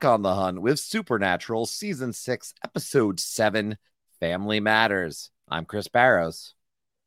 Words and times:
Back 0.00 0.08
on 0.08 0.22
the 0.22 0.34
hunt 0.34 0.62
with 0.62 0.80
Supernatural 0.80 1.66
Season 1.66 2.14
6, 2.14 2.54
Episode 2.64 3.20
7 3.20 3.76
Family 4.18 4.58
Matters. 4.58 5.30
I'm 5.46 5.66
Chris 5.66 5.88
Barrows. 5.88 6.54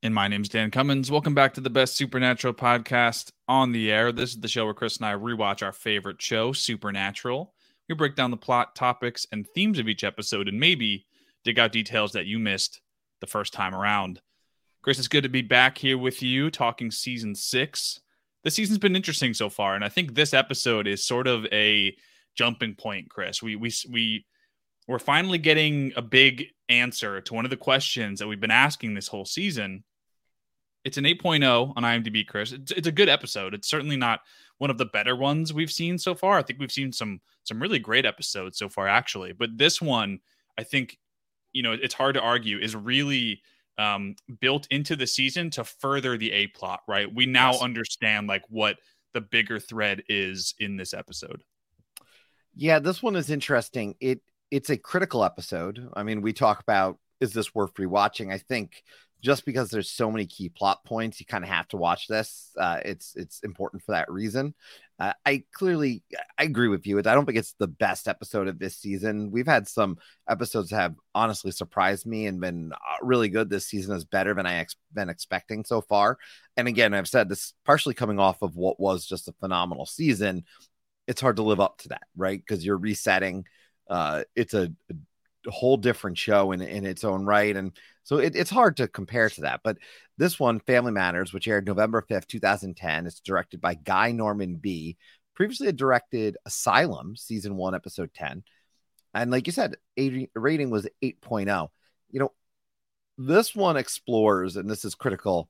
And 0.03 0.13
my 0.13 0.27
name's 0.27 0.49
Dan 0.49 0.69
Cummins. 0.69 1.09
Welcome 1.09 1.33
back 1.33 1.55
to 1.55 1.61
the 1.61 1.71
best 1.71 1.95
Supernatural 1.95 2.53
podcast 2.53 3.31
on 3.47 3.71
the 3.71 3.91
air. 3.91 4.11
This 4.11 4.31
is 4.31 4.41
the 4.41 4.47
show 4.47 4.65
where 4.65 4.75
Chris 4.75 4.97
and 4.97 5.07
I 5.07 5.13
rewatch 5.13 5.63
our 5.63 5.71
favorite 5.71 6.21
show, 6.21 6.53
Supernatural. 6.53 7.55
We 7.89 7.95
break 7.95 8.15
down 8.15 8.29
the 8.29 8.37
plot, 8.37 8.75
topics, 8.75 9.25
and 9.31 9.47
themes 9.55 9.79
of 9.79 9.87
each 9.87 10.03
episode 10.03 10.47
and 10.47 10.59
maybe 10.59 11.07
dig 11.43 11.57
out 11.57 11.71
details 11.71 12.11
that 12.11 12.27
you 12.27 12.37
missed 12.37 12.79
the 13.21 13.27
first 13.27 13.53
time 13.53 13.73
around. 13.73 14.21
Chris, 14.83 14.99
it's 14.99 15.07
good 15.07 15.23
to 15.23 15.29
be 15.29 15.41
back 15.41 15.79
here 15.79 15.97
with 15.97 16.21
you 16.21 16.51
talking 16.51 16.91
season 16.91 17.33
six 17.33 18.01
the 18.43 18.51
season's 18.51 18.79
been 18.79 18.95
interesting 18.95 19.33
so 19.33 19.49
far, 19.49 19.73
and 19.75 19.83
I 19.83 19.89
think 19.89 20.13
this 20.13 20.33
episode 20.33 20.85
is 20.85 21.03
sort 21.03 21.27
of 21.27 21.45
a 21.51 21.95
jumping 22.35 22.75
point. 22.75 23.09
Chris, 23.09 23.41
we 23.41 23.55
we 23.55 23.71
we 23.89 24.25
we're 24.87 24.99
finally 24.99 25.37
getting 25.37 25.93
a 25.95 26.01
big 26.01 26.47
answer 26.69 27.21
to 27.21 27.33
one 27.33 27.45
of 27.45 27.51
the 27.51 27.57
questions 27.57 28.19
that 28.19 28.27
we've 28.27 28.39
been 28.39 28.51
asking 28.51 28.93
this 28.93 29.07
whole 29.07 29.25
season. 29.25 29.83
It's 30.83 30.97
an 30.97 31.05
8.0 31.05 31.73
on 31.77 31.83
IMDb, 31.83 32.27
Chris. 32.27 32.51
It's, 32.51 32.71
it's 32.71 32.87
a 32.87 32.91
good 32.91 33.07
episode. 33.07 33.53
It's 33.53 33.69
certainly 33.69 33.95
not 33.95 34.19
one 34.57 34.69
of 34.69 34.77
the 34.77 34.85
better 34.85 35.15
ones 35.15 35.53
we've 35.53 35.71
seen 35.71 35.97
so 35.97 36.13
far. 36.13 36.37
I 36.37 36.41
think 36.41 36.59
we've 36.59 36.71
seen 36.71 36.91
some 36.91 37.21
some 37.43 37.61
really 37.61 37.79
great 37.79 38.05
episodes 38.05 38.57
so 38.57 38.69
far, 38.69 38.87
actually. 38.87 39.33
But 39.33 39.57
this 39.57 39.81
one, 39.81 40.19
I 40.57 40.63
think, 40.63 40.97
you 41.53 41.63
know, 41.63 41.73
it's 41.73 41.93
hard 41.93 42.15
to 42.15 42.21
argue 42.21 42.57
is 42.59 42.75
really 42.75 43.41
um, 43.77 44.15
built 44.39 44.67
into 44.71 44.95
the 44.95 45.07
season 45.07 45.49
to 45.51 45.63
further 45.63 46.17
the 46.17 46.31
A 46.31 46.47
plot, 46.47 46.81
right? 46.87 47.13
We 47.13 47.25
now 47.25 47.51
yes. 47.51 47.61
understand 47.61 48.27
like 48.27 48.43
what 48.49 48.77
the 49.13 49.21
bigger 49.21 49.59
thread 49.59 50.03
is 50.09 50.53
in 50.59 50.77
this 50.77 50.93
episode. 50.93 51.43
Yeah, 52.55 52.79
this 52.79 53.01
one 53.01 53.15
is 53.15 53.29
interesting. 53.29 53.95
It 53.99 54.21
it's 54.51 54.69
a 54.69 54.77
critical 54.77 55.23
episode. 55.23 55.89
I 55.95 56.03
mean, 56.03 56.21
we 56.21 56.33
talk 56.33 56.61
about 56.61 56.99
is 57.19 57.33
this 57.33 57.55
worth 57.55 57.73
rewatching? 57.75 58.31
I 58.31 58.37
think 58.37 58.83
just 59.23 59.45
because 59.45 59.71
there's 59.71 59.89
so 59.89 60.11
many 60.11 60.25
key 60.25 60.49
plot 60.49 60.83
points, 60.85 61.19
you 61.19 61.25
kind 61.25 61.43
of 61.43 61.49
have 61.49 61.67
to 61.69 61.77
watch 61.77 62.07
this. 62.07 62.51
Uh, 62.57 62.79
it's 62.83 63.15
it's 63.15 63.39
important 63.39 63.81
for 63.83 63.93
that 63.93 64.11
reason. 64.11 64.53
Uh, 64.99 65.13
I 65.25 65.43
clearly 65.53 66.03
I 66.37 66.43
agree 66.43 66.67
with 66.67 66.85
you. 66.85 66.99
I 66.99 67.01
don't 67.01 67.25
think 67.25 67.37
it's 67.37 67.55
the 67.57 67.67
best 67.67 68.07
episode 68.07 68.47
of 68.47 68.59
this 68.59 68.77
season. 68.77 69.31
We've 69.31 69.47
had 69.47 69.67
some 69.67 69.97
episodes 70.29 70.69
that 70.69 70.75
have 70.75 70.95
honestly 71.15 71.51
surprised 71.51 72.05
me 72.05 72.27
and 72.27 72.39
been 72.39 72.73
uh, 72.73 72.77
really 73.01 73.29
good. 73.29 73.49
This 73.49 73.65
season 73.65 73.95
is 73.95 74.05
better 74.05 74.33
than 74.35 74.45
I 74.45 74.55
ex- 74.55 74.75
been 74.93 75.09
expecting 75.09 75.63
so 75.63 75.81
far. 75.81 76.19
And 76.57 76.67
again, 76.67 76.93
I've 76.93 77.07
said 77.07 77.29
this 77.29 77.53
partially 77.65 77.95
coming 77.95 78.19
off 78.19 78.41
of 78.43 78.55
what 78.55 78.79
was 78.79 79.05
just 79.05 79.27
a 79.27 79.33
phenomenal 79.39 79.85
season. 79.87 80.43
It's 81.07 81.21
hard 81.21 81.37
to 81.37 81.43
live 81.43 81.59
up 81.59 81.79
to 81.79 81.89
that, 81.89 82.03
right? 82.15 82.39
Because 82.39 82.65
you're 82.65 82.77
resetting. 82.77 83.45
Uh, 83.89 84.23
it's 84.35 84.53
a, 84.53 84.71
a 85.45 85.51
whole 85.51 85.77
different 85.77 86.17
show 86.17 86.51
in 86.51 86.61
in 86.61 86.85
its 86.85 87.03
own 87.03 87.25
right, 87.25 87.55
and 87.55 87.73
so 88.03 88.17
it, 88.17 88.35
it's 88.35 88.49
hard 88.49 88.77
to 88.77 88.87
compare 88.87 89.29
to 89.29 89.41
that. 89.41 89.61
But 89.63 89.77
this 90.17 90.39
one, 90.39 90.59
Family 90.59 90.91
Matters, 90.91 91.33
which 91.33 91.47
aired 91.47 91.65
November 91.65 92.01
5th, 92.01 92.27
2010, 92.27 93.07
it's 93.07 93.19
directed 93.19 93.61
by 93.61 93.75
Guy 93.75 94.11
Norman 94.11 94.55
Bee. 94.55 94.97
Previously 95.35 95.67
had 95.67 95.77
directed 95.77 96.37
Asylum, 96.45 97.15
season 97.15 97.55
one, 97.55 97.73
episode 97.73 98.13
10. 98.13 98.43
And 99.15 99.31
like 99.31 99.47
you 99.47 99.53
said, 99.53 99.77
a 99.97 100.27
rating 100.35 100.69
was 100.69 100.87
8.0. 101.03 101.69
You 102.11 102.19
know, 102.19 102.31
this 103.17 103.55
one 103.55 103.77
explores, 103.77 104.57
and 104.57 104.69
this 104.69 104.85
is 104.85 104.95
critical, 104.95 105.49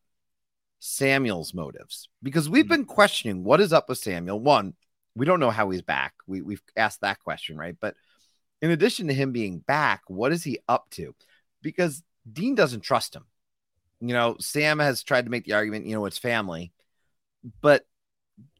Samuel's 0.80 1.54
motives 1.54 2.10
because 2.22 2.50
we've 2.50 2.66
hmm. 2.66 2.72
been 2.72 2.86
questioning 2.86 3.44
what 3.44 3.62
is 3.62 3.72
up 3.74 3.90
with 3.90 3.98
Samuel. 3.98 4.40
One, 4.40 4.74
we 5.16 5.26
don't 5.26 5.40
know 5.40 5.52
how 5.52 5.70
he's 5.70 5.82
back. 5.82 6.14
We, 6.28 6.42
we've 6.42 6.62
asked 6.76 7.02
that 7.02 7.20
question, 7.20 7.58
right? 7.58 7.76
But 7.80 7.96
in 8.62 8.72
addition 8.72 9.08
to 9.08 9.14
him 9.14 9.32
being 9.32 9.60
back, 9.60 10.02
what 10.08 10.32
is 10.32 10.44
he 10.44 10.60
up 10.68 10.90
to? 10.92 11.14
Because 11.62 12.02
Dean 12.32 12.56
doesn't 12.56 12.82
trust 12.82 13.16
him. 13.16 13.26
You 14.00 14.14
know, 14.14 14.38
Sam 14.40 14.80
has 14.80 15.04
tried 15.04 15.26
to 15.26 15.32
make 15.32 15.46
the 15.46 15.54
argument, 15.54 15.86
you 15.86 15.96
know, 15.96 16.06
it's 16.06 16.18
family, 16.18 16.74
but 17.62 17.86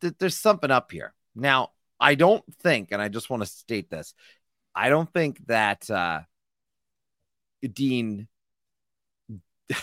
th- 0.02 0.16
there's 0.20 0.38
something 0.38 0.72
up 0.72 0.92
here. 0.92 1.14
Now, 1.36 1.72
I 2.00 2.16
don't 2.16 2.44
think, 2.62 2.92
and 2.92 3.02
I 3.02 3.10
just 3.10 3.30
want 3.30 3.44
to 3.44 3.50
state 3.50 3.90
this, 3.90 4.14
I 4.76 4.90
don't 4.90 5.12
think 5.12 5.46
that 5.48 5.90
uh, 5.90 6.22
Dean 7.62 8.28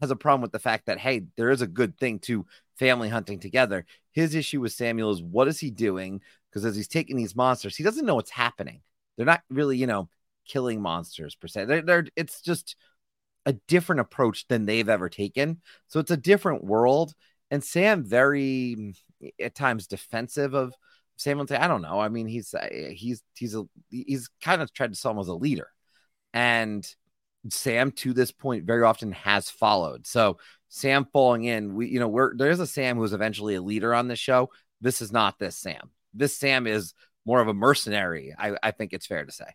has 0.00 0.10
a 0.10 0.16
problem 0.16 0.42
with 0.42 0.52
the 0.52 0.58
fact 0.58 0.86
that, 0.86 0.98
hey, 0.98 1.26
there 1.36 1.50
is 1.50 1.62
a 1.62 1.66
good 1.66 1.98
thing 1.98 2.18
to 2.20 2.46
family 2.78 3.08
hunting 3.08 3.40
together. 3.40 3.86
His 4.12 4.34
issue 4.34 4.60
with 4.60 4.72
Samuel 4.72 5.10
is 5.10 5.22
what 5.22 5.48
is 5.48 5.60
he 5.60 5.70
doing? 5.70 6.20
Because 6.50 6.64
as 6.64 6.76
he's 6.76 6.88
taking 6.88 7.16
these 7.16 7.36
monsters, 7.36 7.76
he 7.76 7.82
doesn't 7.82 8.06
know 8.06 8.14
what's 8.14 8.30
happening. 8.30 8.82
They're 9.16 9.26
not 9.26 9.42
really, 9.50 9.76
you 9.76 9.86
know, 9.86 10.08
killing 10.46 10.80
monsters 10.80 11.34
per 11.34 11.48
se. 11.48 11.66
They're, 11.66 11.82
they're 11.82 12.06
it's 12.16 12.40
just 12.40 12.76
a 13.46 13.52
different 13.68 14.00
approach 14.00 14.46
than 14.48 14.66
they've 14.66 14.88
ever 14.88 15.08
taken. 15.08 15.60
So 15.88 16.00
it's 16.00 16.10
a 16.10 16.16
different 16.16 16.64
world. 16.64 17.14
And 17.50 17.62
Sam 17.62 18.04
very 18.04 18.94
at 19.40 19.54
times 19.54 19.86
defensive 19.86 20.54
of 20.54 20.74
Samuel. 21.16 21.46
I 21.50 21.68
don't 21.68 21.82
know. 21.82 22.00
I 22.00 22.08
mean, 22.08 22.26
he's 22.26 22.54
he's 22.92 23.22
he's 23.34 23.54
a 23.54 23.64
he's 23.90 24.28
kind 24.42 24.62
of 24.62 24.72
tried 24.72 24.92
to 24.92 24.98
sell 24.98 25.12
him 25.12 25.18
as 25.18 25.28
a 25.28 25.34
leader, 25.34 25.68
and 26.32 26.86
Sam 27.50 27.92
to 27.92 28.12
this 28.12 28.32
point 28.32 28.64
very 28.64 28.82
often 28.82 29.12
has 29.12 29.50
followed. 29.50 30.06
So 30.06 30.38
Sam 30.74 31.06
falling 31.12 31.44
in, 31.44 31.76
we 31.76 31.86
you 31.86 32.00
know 32.00 32.08
we're 32.08 32.36
there's 32.36 32.58
a 32.58 32.66
Sam 32.66 32.96
who's 32.96 33.12
eventually 33.12 33.54
a 33.54 33.62
leader 33.62 33.94
on 33.94 34.08
the 34.08 34.16
show. 34.16 34.50
This 34.80 35.00
is 35.00 35.12
not 35.12 35.38
this 35.38 35.56
Sam. 35.56 35.90
This 36.12 36.36
Sam 36.36 36.66
is 36.66 36.94
more 37.24 37.40
of 37.40 37.46
a 37.46 37.54
mercenary. 37.54 38.34
I, 38.36 38.56
I 38.60 38.72
think 38.72 38.92
it's 38.92 39.06
fair 39.06 39.24
to 39.24 39.30
say. 39.30 39.46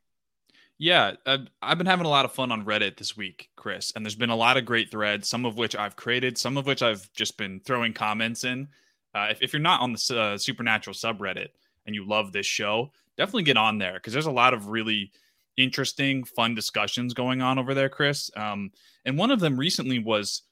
Yeah, 0.78 1.16
uh, 1.26 1.40
I've 1.62 1.78
been 1.78 1.88
having 1.88 2.06
a 2.06 2.10
lot 2.10 2.24
of 2.24 2.32
fun 2.32 2.54
on 2.54 2.64
Reddit 2.64 2.96
this 2.96 3.18
week, 3.18 3.50
Chris, 3.58 3.92
and 3.94 4.06
there's 4.06 4.16
been 4.16 4.30
a 4.30 4.36
lot 4.36 4.56
of 4.56 4.64
great 4.64 4.92
threads, 4.92 5.28
some 5.28 5.46
of 5.46 5.58
which 5.58 5.76
I've 5.76 5.98
created, 5.98 6.38
some 6.38 6.56
of 6.56 6.66
which 6.66 6.82
I've 6.82 7.12
just 7.12 7.38
been 7.38 7.60
throwing 7.66 7.92
comments 7.92 8.46
in. 8.46 8.70
Uh, 9.14 9.28
if, 9.30 9.42
if, 9.42 9.52
you're 9.52 9.62
not 9.62 9.82
on 9.82 9.92
the 9.92 10.18
uh, 10.18 10.38
Supernatural 10.38 10.94
subreddit 10.94 11.50
and 11.86 11.94
you 11.94 12.08
love 12.08 12.32
this 12.32 12.46
show, 12.46 12.94
definitely 13.18 13.44
get 13.44 13.58
on 13.58 13.78
there 13.78 13.96
because 13.96 14.14
there's 14.14 14.26
a 14.26 14.32
lot 14.32 14.54
of 14.54 14.70
really 14.70 15.12
interesting, 15.58 16.24
fun 16.24 16.56
discussions 16.56 17.14
going 17.14 17.42
on 17.42 17.60
over 17.60 17.74
there, 17.74 17.90
Chris. 17.90 18.32
Um, 18.38 18.72
and 19.04 19.18
one 19.18 19.32
of 19.32 19.42
them 19.42 19.58
recently 19.58 20.00
was, 20.00 20.44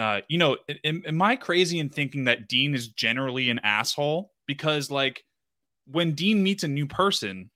uh, 0.00 0.20
you 0.28 0.38
know, 0.38 0.56
am, 0.84 1.02
am 1.06 1.22
I 1.22 1.36
crazy 1.36 1.78
in 1.78 1.88
thinking 1.88 2.24
that 2.24 2.48
Dean 2.48 2.74
is 2.74 2.88
generally 2.88 3.50
an 3.50 3.60
asshole? 3.62 4.32
Because, 4.46 4.90
like, 4.90 5.24
when 5.86 6.12
Dean 6.12 6.42
meets 6.42 6.64
a 6.64 6.68
new 6.68 6.86
person, 6.86 7.50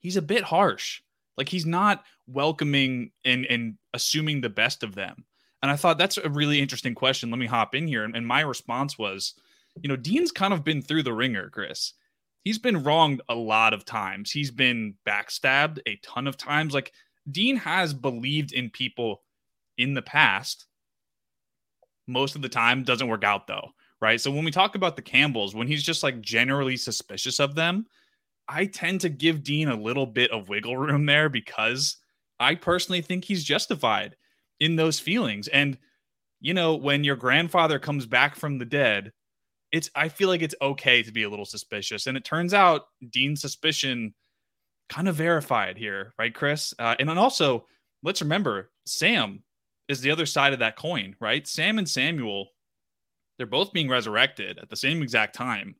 he's 0.00 0.16
a 0.16 0.22
bit 0.22 0.44
harsh 0.44 1.00
like 1.38 1.48
he's 1.48 1.64
not 1.64 2.04
welcoming 2.26 3.12
and 3.24 3.46
and 3.46 3.78
assuming 3.94 4.42
the 4.42 4.50
best 4.50 4.82
of 4.82 4.94
them. 4.94 5.24
And 5.62 5.70
I 5.70 5.76
thought 5.76 5.96
that's 5.96 6.18
a 6.18 6.28
really 6.28 6.60
interesting 6.60 6.94
question. 6.94 7.30
Let 7.30 7.38
me 7.38 7.46
hop 7.46 7.74
in 7.74 7.88
here. 7.88 8.04
And, 8.04 8.14
and 8.14 8.26
my 8.26 8.42
response 8.42 8.98
was, 8.98 9.34
you 9.80 9.88
know, 9.88 9.96
Dean's 9.96 10.30
kind 10.30 10.52
of 10.52 10.62
been 10.62 10.82
through 10.82 11.04
the 11.04 11.12
ringer, 11.12 11.48
Chris. 11.50 11.94
He's 12.44 12.58
been 12.58 12.84
wronged 12.84 13.22
a 13.28 13.34
lot 13.34 13.72
of 13.72 13.84
times. 13.84 14.30
He's 14.30 14.52
been 14.52 14.94
backstabbed 15.06 15.80
a 15.86 15.96
ton 15.96 16.26
of 16.26 16.36
times. 16.36 16.74
Like 16.74 16.92
Dean 17.30 17.56
has 17.56 17.94
believed 17.94 18.52
in 18.52 18.70
people 18.70 19.22
in 19.76 19.94
the 19.94 20.02
past. 20.02 20.66
Most 22.08 22.34
of 22.34 22.42
the 22.42 22.48
time 22.48 22.82
doesn't 22.82 23.06
work 23.06 23.22
out 23.22 23.46
though, 23.46 23.70
right? 24.00 24.20
So 24.20 24.30
when 24.30 24.44
we 24.44 24.50
talk 24.50 24.74
about 24.74 24.96
the 24.96 25.02
Campbells, 25.02 25.54
when 25.54 25.68
he's 25.68 25.82
just 25.82 26.02
like 26.02 26.20
generally 26.20 26.76
suspicious 26.76 27.38
of 27.38 27.54
them, 27.54 27.86
I 28.48 28.64
tend 28.64 29.02
to 29.02 29.10
give 29.10 29.42
Dean 29.42 29.68
a 29.68 29.80
little 29.80 30.06
bit 30.06 30.30
of 30.30 30.48
wiggle 30.48 30.76
room 30.76 31.06
there 31.06 31.28
because 31.28 31.98
I 32.40 32.54
personally 32.54 33.02
think 33.02 33.24
he's 33.24 33.44
justified 33.44 34.16
in 34.58 34.76
those 34.76 34.98
feelings. 34.98 35.48
And, 35.48 35.76
you 36.40 36.54
know, 36.54 36.74
when 36.74 37.04
your 37.04 37.16
grandfather 37.16 37.78
comes 37.78 38.06
back 38.06 38.36
from 38.36 38.58
the 38.58 38.64
dead, 38.64 39.12
it's, 39.70 39.90
I 39.94 40.08
feel 40.08 40.28
like 40.28 40.40
it's 40.40 40.54
okay 40.62 41.02
to 41.02 41.12
be 41.12 41.24
a 41.24 41.28
little 41.28 41.44
suspicious. 41.44 42.06
And 42.06 42.16
it 42.16 42.24
turns 42.24 42.54
out 42.54 42.86
Dean's 43.10 43.42
suspicion 43.42 44.14
kind 44.88 45.08
of 45.08 45.14
verified 45.14 45.76
here, 45.76 46.14
right, 46.18 46.34
Chris? 46.34 46.72
Uh, 46.78 46.94
and 46.98 47.08
then 47.08 47.18
also, 47.18 47.66
let's 48.02 48.22
remember 48.22 48.70
Sam 48.86 49.42
is 49.88 50.00
the 50.00 50.10
other 50.10 50.26
side 50.26 50.52
of 50.52 50.58
that 50.58 50.76
coin, 50.76 51.16
right? 51.20 51.46
Sam 51.46 51.78
and 51.78 51.88
Samuel, 51.88 52.48
they're 53.36 53.46
both 53.46 53.72
being 53.72 53.88
resurrected 53.88 54.58
at 54.58 54.68
the 54.68 54.76
same 54.76 55.02
exact 55.02 55.34
time 55.34 55.76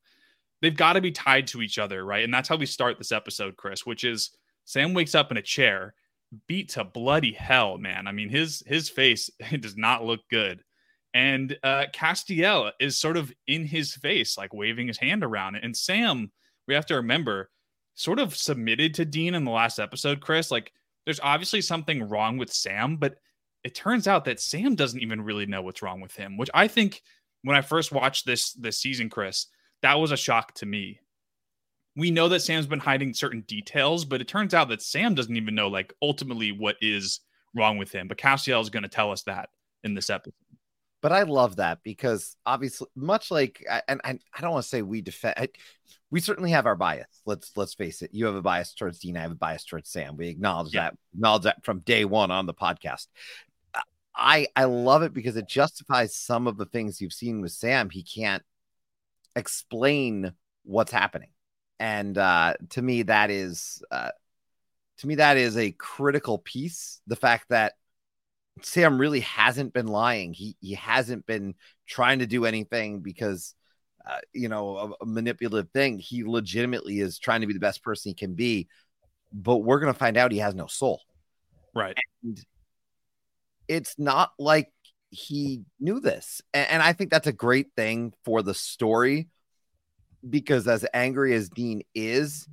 they've 0.61 0.77
got 0.77 0.95
to 0.95 1.01
be 1.01 1.13
tied 1.13 1.47
to 1.49 1.63
each 1.63 1.79
other, 1.79 2.05
right? 2.05 2.25
And 2.25 2.33
that's 2.33 2.49
how 2.49 2.57
we 2.57 2.67
start 2.67 2.99
this 2.99 3.13
episode, 3.13 3.57
Chris, 3.57 3.87
which 3.87 4.05
is 4.05 4.31
Sam 4.65 4.95
wakes 4.95 5.15
up 5.15 5.31
in 5.31 5.37
a 5.37 5.43
chair, 5.43 5.95
beat 6.47 6.71
to 6.71 6.85
bloody 6.85 7.33
hell, 7.33 7.79
man. 7.79 8.07
I 8.07 8.13
mean, 8.13 8.29
his 8.29 8.63
his 8.67 8.89
face 8.89 9.31
does 9.61 9.77
not 9.77 10.05
look 10.05 10.21
good. 10.31 10.63
And 11.15 11.57
uh 11.63 11.85
Castiel 11.93 12.73
is 12.81 12.97
sort 12.97 13.17
of 13.17 13.33
in 13.47 13.65
his 13.65 13.95
face, 13.95 14.37
like 14.37 14.53
waving 14.53 14.89
his 14.89 14.99
hand 14.99 15.25
around. 15.25 15.57
And 15.57 15.77
Sam, 15.77 16.31
we 16.67 16.75
have 16.75 16.87
to 16.87 16.97
remember, 16.97 17.51
sort 17.95 18.19
of 18.19 18.37
submitted 18.37 18.95
to 18.95 19.05
Dean 19.05 19.35
in 19.35 19.45
the 19.45 19.51
last 19.51 19.79
episode, 19.79 20.21
Chris. 20.21 20.51
Like, 20.51 20.73
there's 21.05 21.21
obviously 21.21 21.63
something 21.63 22.09
wrong 22.09 22.37
with 22.37 22.53
Sam, 22.53 22.97
but 22.97 23.17
it 23.65 23.75
turns 23.75 24.07
out 24.09 24.25
that 24.27 24.41
Sam 24.41 24.75
doesn't 24.75 25.01
even 25.01 25.21
really 25.21 25.47
know 25.47 25.63
what's 25.63 25.83
wrong 25.83 26.01
with 26.01 26.15
him, 26.17 26.37
which 26.37 26.51
I 26.55 26.69
think 26.69 27.03
when 27.43 27.57
I 27.57 27.61
first 27.61 27.93
watched 27.93 28.27
this 28.27 28.53
this 28.53 28.79
season, 28.79 29.11
Chris, 29.11 29.47
that 29.83 29.95
was 29.95 30.13
a 30.13 30.17
shock 30.17 30.55
to 30.55 30.67
me. 30.67 31.01
we 31.99 32.13
know 32.13 32.29
that 32.29 32.41
Sam's 32.41 32.67
been 32.67 32.79
hiding 32.79 33.13
certain 33.13 33.41
details, 33.49 34.05
but 34.05 34.21
it 34.21 34.29
turns 34.29 34.55
out 34.55 34.69
that 34.69 34.83
Sam 34.83 35.15
doesn't 35.17 35.37
even 35.37 35.57
know 35.57 35.67
like 35.69 35.93
ultimately 36.01 36.53
what 36.53 36.77
is 36.81 37.21
wrong 37.57 37.77
with 37.77 37.91
him. 37.91 38.07
But 38.07 38.19
Castiel 38.19 38.61
is 38.63 38.71
going 38.71 38.85
to 38.85 38.89
tell 38.89 39.11
us 39.11 39.23
that 39.25 39.49
in 39.83 39.95
this 39.95 40.09
episode. 40.09 40.35
But 41.03 41.13
I 41.13 41.23
love 41.23 41.57
that 41.57 41.79
because 41.83 42.37
obviously, 42.47 42.87
much 42.95 43.31
like, 43.31 43.65
and, 43.89 44.01
and 44.05 44.21
I 44.37 44.41
don't 44.41 44.53
want 44.53 44.63
to 44.63 44.69
say 44.69 44.83
we 44.83 45.01
defend, 45.01 45.35
I, 45.37 45.49
we 46.11 46.21
certainly 46.21 46.51
have 46.53 46.67
our 46.67 46.75
bias. 46.77 47.07
Let's 47.27 47.53
let's 47.57 47.75
face 47.75 48.03
it. 48.03 48.11
You 48.13 48.27
have 48.27 48.35
a 48.35 48.43
bias 48.43 48.75
towards 48.75 48.99
Dean. 49.01 49.17
I 49.17 49.23
have 49.23 49.33
a 49.33 49.37
bias 49.37 49.65
towards 49.65 49.91
Sam. 49.91 50.17
We 50.17 50.29
acknowledge 50.29 50.75
yeah. 50.75 50.83
that. 50.83 50.95
Acknowledge 51.15 51.43
that 51.45 51.65
from 51.65 51.81
day 51.81 52.05
one 52.05 52.31
on 52.31 52.47
the 52.47 52.55
podcast. 52.55 53.07
I 54.19 54.49
I 54.57 54.65
love 54.65 55.03
it 55.03 55.15
because 55.15 55.37
it 55.37 55.49
justifies 55.49 56.15
some 56.15 56.47
of 56.47 56.57
the 56.57 56.67
things 56.67 57.01
you've 57.01 57.13
seen 57.13 57.41
with 57.41 57.53
Sam. 57.53 57.89
He 57.89 58.03
can't 58.03 58.43
explain 59.37 60.33
what's 60.65 60.93
happening, 60.93 61.31
and 61.79 62.19
uh, 62.19 62.55
to 62.71 62.83
me 62.83 63.03
that 63.05 63.31
is 63.31 63.83
uh, 63.91 64.11
to 64.99 65.07
me 65.07 65.15
that 65.17 65.37
is 65.37 65.57
a 65.57 65.71
critical 65.73 66.39
piece. 66.39 67.01
The 67.07 67.17
fact 67.17 67.47
that 67.51 67.75
Sam 68.63 68.99
really 68.99 69.21
hasn't 69.21 69.73
been 69.73 69.87
lying. 69.87 70.35
He 70.35 70.57
he 70.61 70.75
hasn't 70.75 71.25
been 71.27 71.55
trying 71.87 72.19
to 72.19 72.27
do 72.27 72.45
anything 72.45 73.01
because 73.01 73.55
uh, 74.09 74.19
you 74.33 74.49
know 74.49 74.77
a, 74.77 75.05
a, 75.05 75.07
manipulative 75.07 75.71
thing. 75.71 75.99
He 75.99 76.25
legitimately 76.25 76.99
is 76.99 77.19
trying 77.19 77.43
to 77.43 77.47
be 77.47 77.55
the 77.55 77.61
best 77.61 77.83
person 77.85 78.11
he 78.11 78.15
can 78.15 78.35
be. 78.35 78.69
But 79.33 79.59
we're 79.59 79.79
gonna 79.81 79.95
find 79.95 80.17
out 80.17 80.33
he 80.33 80.39
has 80.39 80.57
no 80.57 80.67
soul. 80.67 81.03
Right. 81.75 81.97
And 82.25 82.45
it's 83.69 83.95
not 83.99 84.33
like 84.39 84.73
he 85.11 85.63
knew 85.79 86.01
this. 86.01 86.43
And, 86.53 86.69
and 86.71 86.83
I 86.83 86.93
think 86.93 87.11
that's 87.11 87.27
a 87.27 87.33
great 87.33 87.69
thing 87.77 88.13
for 88.25 88.43
the 88.43 88.55
story 88.55 89.29
because 90.29 90.67
as 90.67 90.85
angry 90.93 91.35
as 91.35 91.49
Dean 91.49 91.83
is, 91.95 92.49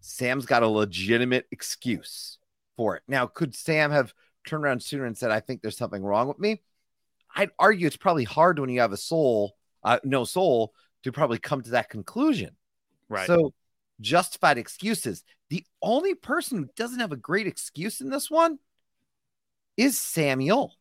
Sam's 0.00 0.46
got 0.46 0.62
a 0.62 0.68
legitimate 0.68 1.46
excuse 1.50 2.38
for 2.76 2.96
it. 2.96 3.02
Now, 3.08 3.26
could 3.26 3.54
Sam 3.54 3.90
have 3.90 4.14
turned 4.46 4.64
around 4.64 4.82
sooner 4.82 5.04
and 5.04 5.16
said, 5.16 5.30
I 5.30 5.40
think 5.40 5.62
there's 5.62 5.76
something 5.76 6.02
wrong 6.02 6.28
with 6.28 6.38
me, 6.38 6.62
I'd 7.34 7.50
argue 7.58 7.86
it's 7.86 7.96
probably 7.96 8.24
hard 8.24 8.58
when 8.58 8.70
you 8.70 8.80
have 8.80 8.92
a 8.92 8.96
soul, 8.96 9.56
uh, 9.82 9.98
no 10.04 10.24
soul, 10.24 10.72
to 11.02 11.12
probably 11.12 11.38
come 11.38 11.62
to 11.62 11.70
that 11.70 11.90
conclusion. 11.90 12.56
Right. 13.08 13.26
So, 13.26 13.52
justified 14.00 14.58
excuses. 14.58 15.24
The 15.48 15.64
only 15.82 16.14
person 16.14 16.58
who 16.58 16.68
doesn't 16.76 17.00
have 17.00 17.12
a 17.12 17.16
great 17.16 17.46
excuse 17.46 18.00
in 18.00 18.10
this 18.10 18.30
one 18.30 18.58
is 19.76 19.98
Samuel. 19.98 20.74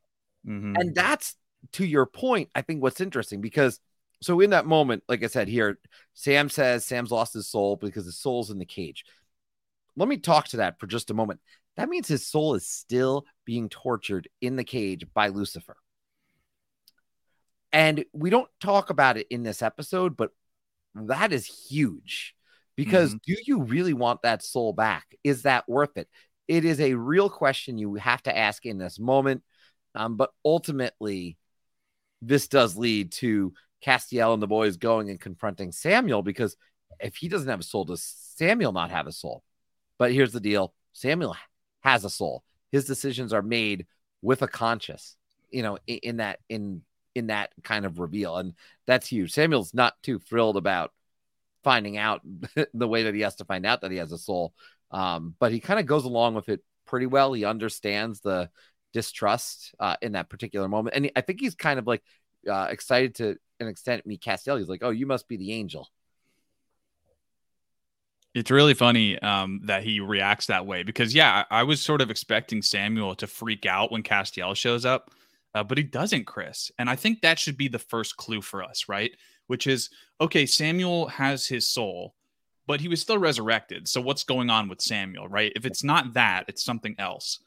Mm-hmm. 0.48 0.76
And 0.76 0.96
that's 0.96 1.36
to 1.74 1.86
your 1.86 2.06
point, 2.06 2.50
I 2.56 2.62
think 2.62 2.82
what's 2.82 3.02
interesting 3.02 3.42
because 3.42 3.80
so 4.22 4.40
in 4.40 4.52
that 4.52 4.66
moment, 4.66 5.04
like 5.10 5.24
I 5.24 5.28
said 5.28 5.48
here, 5.48 5.78
Sam 6.14 6.50
says 6.50 6.86
Sam's 6.86 7.12
lost 7.12 7.34
his 7.34 7.48
soul 7.50 7.76
because 7.76 8.06
his 8.06 8.18
soul's 8.18 8.50
in 8.50 8.60
the 8.60 8.66
cage. 8.66 9.04
Let 9.98 10.08
me 10.08 10.18
talk 10.18 10.48
to 10.50 10.58
that 10.58 10.80
for 10.80 10.88
just 10.88 11.10
a 11.10 11.14
moment 11.14 11.40
that 11.76 11.90
means 11.90 12.08
his 12.08 12.26
soul 12.26 12.56
is 12.56 12.68
still 12.68 13.26
being 13.44 13.70
tortured 13.70 14.30
in 14.42 14.56
the 14.56 14.64
cage 14.64 15.06
by 15.14 15.28
Lucifer. 15.28 15.76
And 17.72 18.06
we 18.14 18.30
don't 18.30 18.50
talk 18.62 18.90
about 18.90 19.18
it 19.18 19.28
in 19.30 19.44
this 19.44 19.62
episode, 19.62 20.16
but 20.16 20.32
that 20.96 21.34
is 21.34 21.46
huge 21.46 22.36
because 22.78 23.10
mm-hmm. 23.10 23.34
do 23.34 23.36
you 23.46 23.64
really 23.64 23.94
want 23.94 24.22
that 24.22 24.44
soul 24.44 24.72
back? 24.72 25.16
Is 25.24 25.42
that 25.42 25.68
worth 25.68 25.98
it? 25.98 26.08
It 26.48 26.66
is 26.66 26.80
a 26.80 26.94
real 26.94 27.30
question 27.30 27.78
you 27.78 27.96
have 27.96 28.22
to 28.24 28.38
ask 28.38 28.66
in 28.66 28.78
this 28.78 29.00
moment. 29.00 29.44
Um, 29.96 30.18
but 30.18 30.32
ultimately, 30.44 31.38
this 32.22 32.48
does 32.48 32.76
lead 32.76 33.12
to 33.14 33.54
Castiel 33.84 34.34
and 34.34 34.42
the 34.42 34.48
boys 34.48 34.78
going 34.78 35.10
and 35.10 35.20
confronting 35.20 35.72
Samuel 35.72 36.22
because 36.22 36.58
if 37.00 37.16
he 37.16 37.28
doesn't 37.28 37.50
have 37.50 37.60
a 37.60 37.64
soul, 37.64 37.86
does 37.86 38.04
Samuel 38.36 38.74
not 38.74 38.92
have 38.92 39.08
a 39.08 39.12
soul? 39.12 39.44
But 39.98 40.12
here's 40.12 40.34
the 40.34 40.40
deal 40.40 40.74
Samuel 40.94 41.36
has 41.82 42.04
a 42.04 42.10
soul. 42.10 42.44
His 42.72 42.86
decisions 42.86 43.32
are 43.32 43.42
made 43.42 43.86
with 44.22 44.42
a 44.42 44.48
conscious, 44.48 45.16
you 45.52 45.64
know, 45.64 45.78
in, 45.88 45.98
in 46.04 46.18
that 46.18 46.40
in 46.50 46.82
in 47.14 47.28
that 47.28 47.52
kind 47.64 47.86
of 47.86 48.00
reveal, 48.00 48.38
and 48.38 48.54
that's 48.86 49.08
huge. 49.08 49.32
Samuel's 49.32 49.74
not 49.74 49.94
too 50.04 50.20
thrilled 50.20 50.58
about 50.58 50.92
finding 51.64 51.98
out 51.98 52.22
the 52.74 52.88
way 52.88 53.04
that 53.04 53.16
he 53.16 53.22
has 53.22 53.36
to 53.36 53.46
find 53.46 53.66
out 53.66 53.82
that 53.82 53.92
he 53.92 53.98
has 53.98 54.12
a 54.12 54.18
soul, 54.18 54.54
um, 54.92 55.36
but 55.40 55.52
he 55.52 55.60
kind 55.60 55.80
of 55.80 55.86
goes 55.86 56.06
along 56.06 56.36
with 56.36 56.50
it 56.50 56.62
pretty 56.86 57.06
well. 57.06 57.34
He 57.34 57.46
understands 57.46 58.22
the 58.22 58.50
distrust 58.94 59.74
uh, 59.80 59.96
in 60.02 60.14
that 60.14 60.30
particular 60.30 60.68
moment, 60.68 60.96
and 60.96 61.12
I 61.16 61.22
think 61.22 61.40
he's 61.40 61.56
kind 61.56 61.80
of 61.80 61.88
like 61.88 62.04
uh, 62.50 62.68
excited 62.70 63.16
to 63.16 63.38
an 63.60 63.68
extent 63.68 64.06
meet 64.06 64.22
Castiel. 64.22 64.58
He's 64.58 64.70
like, 64.70 64.84
"Oh, 64.84 64.92
you 64.92 65.06
must 65.06 65.28
be 65.28 65.38
the 65.38 65.54
angel." 65.54 65.90
It's 68.36 68.52
really 68.52 68.74
funny 68.74 69.18
um, 69.20 69.62
that 69.64 69.84
he 69.84 70.02
reacts 70.02 70.48
that 70.48 70.66
way 70.66 70.84
because, 70.84 71.16
yeah, 71.16 71.46
I, 71.50 71.64
was 71.64 71.82
sort 71.82 72.02
of 72.02 72.12
expecting 72.12 72.62
Samuel 72.62 73.16
to 73.16 73.28
freak 73.28 73.66
out 73.66 73.94
when 73.94 74.04
Castiel 74.04 74.54
shows 74.58 74.86
up, 74.86 75.12
uh, 75.54 75.64
but 75.64 75.78
he 75.78 75.86
doesn't, 75.86 76.26
Chris. 76.26 76.70
And 76.78 76.90
I 76.90 76.98
think 76.98 77.22
that 77.22 77.40
should 77.40 77.56
be 77.56 77.70
the 77.70 77.80
first 77.80 78.18
clue 78.18 78.42
for 78.42 78.62
us, 78.62 78.90
right? 78.90 79.12
Which 79.48 79.68
is 79.68 79.90
okay, 80.20 80.46
Samuel 80.46 81.08
has 81.08 81.48
his 81.48 81.70
soul, 81.70 82.14
but 82.68 82.82
he 82.82 82.88
was 82.88 83.02
still 83.02 83.18
resurrected. 83.18 83.88
So 83.88 84.02
what's 84.02 84.24
going 84.24 84.50
on 84.50 84.68
with 84.68 84.82
Samuel, 84.82 85.28
right? 85.28 85.52
If 85.56 85.66
it's 85.66 85.84
not 85.84 86.14
that, 86.14 86.46
it's 86.48 86.64
something 86.64 86.96
else. 86.98 87.40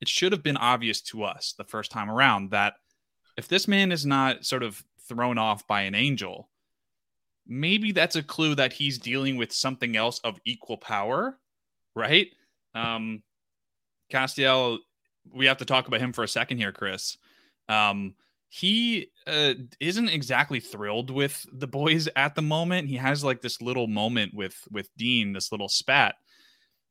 It 0.00 0.08
should 0.08 0.32
have 0.32 0.42
been 0.42 0.58
obvious 0.58 1.00
to 1.02 1.24
us 1.24 1.54
the 1.56 1.64
first 1.64 1.90
time 1.90 2.10
around 2.10 2.50
that 2.50 2.74
if 3.36 3.48
this 3.48 3.66
man 3.66 3.92
is 3.92 4.04
not 4.04 4.44
sort 4.44 4.62
of 4.62 4.82
thrown 5.08 5.38
off 5.38 5.66
by 5.66 5.82
an 5.82 5.94
angel, 5.94 6.48
maybe 7.46 7.92
that's 7.92 8.16
a 8.16 8.22
clue 8.22 8.54
that 8.54 8.72
he's 8.72 8.98
dealing 8.98 9.36
with 9.36 9.52
something 9.52 9.96
else 9.96 10.18
of 10.20 10.40
equal 10.44 10.76
power, 10.76 11.38
right? 11.94 12.28
Um, 12.74 13.22
Castiel, 14.12 14.78
we 15.32 15.46
have 15.46 15.58
to 15.58 15.64
talk 15.64 15.88
about 15.88 16.00
him 16.00 16.12
for 16.12 16.24
a 16.24 16.28
second 16.28 16.58
here, 16.58 16.72
Chris. 16.72 17.16
Um, 17.68 18.14
he 18.56 19.10
uh, 19.26 19.52
isn't 19.80 20.08
exactly 20.08 20.60
thrilled 20.60 21.10
with 21.10 21.44
the 21.52 21.66
boys 21.66 22.08
at 22.16 22.34
the 22.34 22.42
moment. 22.42 22.88
He 22.88 22.96
has 22.96 23.22
like 23.22 23.42
this 23.42 23.60
little 23.60 23.86
moment 23.86 24.32
with 24.32 24.56
with 24.70 24.88
Dean, 24.96 25.34
this 25.34 25.52
little 25.52 25.68
spat, 25.68 26.14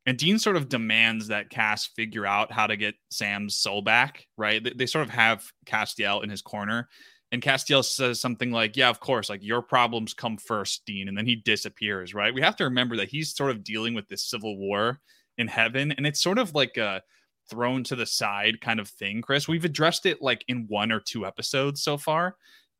and 0.05 0.15
Dean 0.15 0.37
sort 0.37 0.57
of 0.57 0.69
demands 0.69 1.29
that 1.29 1.49
Cass 1.49 1.87
figure 1.87 2.25
out 2.25 2.51
how 2.51 2.67
to 2.67 2.77
get 2.77 2.93
Sam's 3.09 3.57
soul 3.57 3.81
back. 3.81 4.27
Right? 4.37 4.63
They, 4.63 4.73
they 4.75 4.85
sort 4.85 5.07
of 5.07 5.09
have 5.09 5.43
Castiel 5.65 6.23
in 6.23 6.29
his 6.29 6.43
corner, 6.43 6.87
and 7.31 7.41
Castiel 7.41 7.83
says 7.83 8.21
something 8.21 8.51
like, 8.51 8.77
"Yeah, 8.77 8.89
of 8.89 8.99
course, 8.99 9.27
like 9.27 9.43
your 9.43 9.63
problems 9.63 10.13
come 10.13 10.37
first, 10.37 10.85
Dean," 10.85 11.07
and 11.07 11.17
then 11.17 11.25
he 11.25 11.35
disappears. 11.35 12.13
Right? 12.13 12.33
We 12.33 12.41
have 12.41 12.57
to 12.57 12.65
remember 12.65 12.97
that 12.97 13.09
he's 13.09 13.35
sort 13.35 13.49
of 13.49 13.63
dealing 13.63 13.95
with 13.95 14.07
this 14.07 14.29
civil 14.29 14.55
war 14.55 14.99
in 15.39 15.47
heaven, 15.47 15.93
and 15.93 16.05
it's 16.05 16.21
sort 16.21 16.37
of 16.37 16.53
like 16.53 16.77
a 16.77 17.01
thrown 17.49 17.83
to 17.85 17.95
the 17.95 18.05
side 18.05 18.61
kind 18.61 18.79
of 18.79 18.87
thing. 18.87 19.21
Chris, 19.21 19.47
we've 19.47 19.65
addressed 19.65 20.05
it 20.05 20.21
like 20.21 20.43
in 20.47 20.65
one 20.67 20.91
or 20.91 20.99
two 20.99 21.25
episodes 21.25 21.81
so 21.81 21.97
far, 21.97 22.35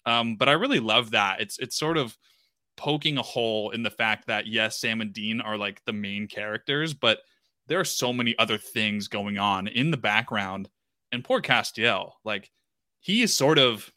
um, 0.06 0.36
but 0.36 0.50
I 0.50 0.54
really 0.54 0.80
love 0.80 1.12
that. 1.12 1.42
It's 1.42 1.58
it's 1.60 1.78
sort 1.78 1.98
of 1.98 2.18
poking 2.78 3.18
a 3.18 3.24
hole 3.24 3.72
in 3.72 3.84
the 3.84 3.90
fact 3.90 4.28
that 4.28 4.48
yes, 4.48 4.80
Sam 4.80 5.02
and 5.02 5.14
Dean 5.14 5.42
are 5.42 5.58
like 5.58 5.84
the 5.86 5.94
main 5.94 6.28
characters, 6.28 6.94
but 6.94 7.20
there 7.68 7.80
are 7.80 7.86
so 7.86 8.14
many 8.14 8.38
other 8.38 8.58
things 8.58 9.08
going 9.08 9.38
on 9.38 9.68
in 9.68 9.92
the 9.92 9.98
background. 9.98 10.70
And 11.12 11.24
poor 11.24 11.42
Castiel, 11.42 12.12
like 12.24 12.52
he 13.00 13.22
is 13.22 13.34
sort 13.34 13.58
of 13.58 13.92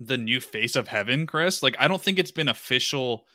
the 0.00 0.18
new 0.18 0.40
face 0.40 0.76
of 0.76 0.88
heaven, 0.88 1.26
Chris. 1.26 1.62
Like 1.62 1.76
I 1.78 1.88
don't 1.88 2.02
think 2.02 2.18
it's 2.18 2.30
been 2.30 2.48
official 2.48 3.26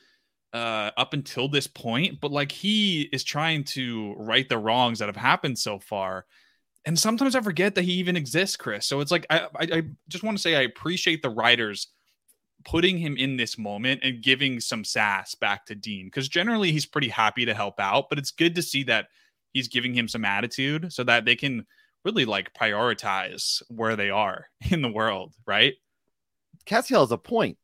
uh 0.53 0.91
up 0.97 1.13
until 1.13 1.47
this 1.47 1.67
point, 1.67 2.19
but 2.19 2.31
like 2.31 2.51
he 2.51 3.09
is 3.11 3.23
trying 3.23 3.63
to 3.65 4.13
right 4.17 4.47
the 4.47 4.57
wrongs 4.57 4.99
that 4.99 5.07
have 5.07 5.15
happened 5.15 5.57
so 5.57 5.79
far. 5.79 6.25
And 6.85 6.97
sometimes 6.97 7.35
I 7.35 7.41
forget 7.41 7.75
that 7.75 7.83
he 7.83 7.93
even 7.93 8.15
exists, 8.15 8.55
Chris. 8.55 8.85
So 8.85 8.99
it's 8.99 9.11
like 9.11 9.25
I 9.29 9.47
I, 9.55 9.67
I 9.73 9.83
just 10.07 10.23
want 10.23 10.37
to 10.37 10.41
say 10.41 10.55
I 10.55 10.61
appreciate 10.61 11.21
the 11.21 11.29
writers 11.29 11.87
putting 12.65 12.97
him 12.97 13.15
in 13.17 13.37
this 13.37 13.57
moment 13.57 14.01
and 14.03 14.21
giving 14.21 14.59
some 14.59 14.83
sass 14.83 15.35
back 15.35 15.65
to 15.65 15.75
Dean 15.75 16.07
because 16.07 16.27
generally 16.27 16.71
he's 16.71 16.85
pretty 16.85 17.09
happy 17.09 17.45
to 17.45 17.53
help 17.53 17.79
out, 17.79 18.09
but 18.09 18.17
it's 18.17 18.31
good 18.31 18.55
to 18.55 18.61
see 18.61 18.83
that 18.83 19.07
he's 19.53 19.67
giving 19.67 19.93
him 19.93 20.07
some 20.07 20.25
attitude 20.25 20.91
so 20.91 21.03
that 21.03 21.25
they 21.25 21.35
can 21.35 21.65
really 22.05 22.25
like 22.25 22.53
prioritize 22.53 23.61
where 23.69 23.95
they 23.95 24.09
are 24.09 24.47
in 24.69 24.81
the 24.81 24.91
world, 24.91 25.33
right? 25.45 25.75
Castiel 26.65 27.01
has 27.01 27.11
a 27.11 27.17
point. 27.17 27.57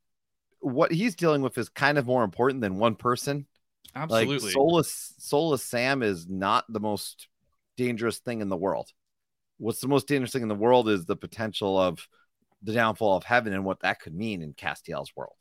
What 0.66 0.92
he's 0.92 1.16
dealing 1.16 1.42
with 1.42 1.58
is 1.58 1.70
kind 1.70 1.98
of 1.98 2.08
more 2.08 2.24
important 2.24 2.62
than 2.62 2.78
one 2.78 2.96
person. 2.96 3.46
Absolutely. 3.96 4.40
Like 4.40 4.52
soulless, 4.52 5.14
soulless 5.20 5.64
Sam 5.64 6.02
is 6.02 6.28
not 6.28 6.66
the 6.68 6.80
most 6.80 7.28
dangerous 7.78 8.20
thing 8.20 8.42
in 8.42 8.50
the 8.50 8.58
world. 8.58 8.90
What's 9.58 9.80
the 9.80 9.88
most 9.88 10.08
dangerous 10.08 10.34
thing 10.34 10.42
in 10.42 10.48
the 10.50 10.56
world 10.56 10.90
is 10.90 11.06
the 11.06 11.16
potential 11.16 11.80
of 11.80 12.08
the 12.64 12.74
downfall 12.74 13.16
of 13.16 13.24
heaven 13.24 13.54
and 13.54 13.64
what 13.64 13.82
that 13.82 14.02
could 14.02 14.16
mean 14.16 14.42
in 14.42 14.54
Castiel's 14.54 15.16
world. 15.16 15.38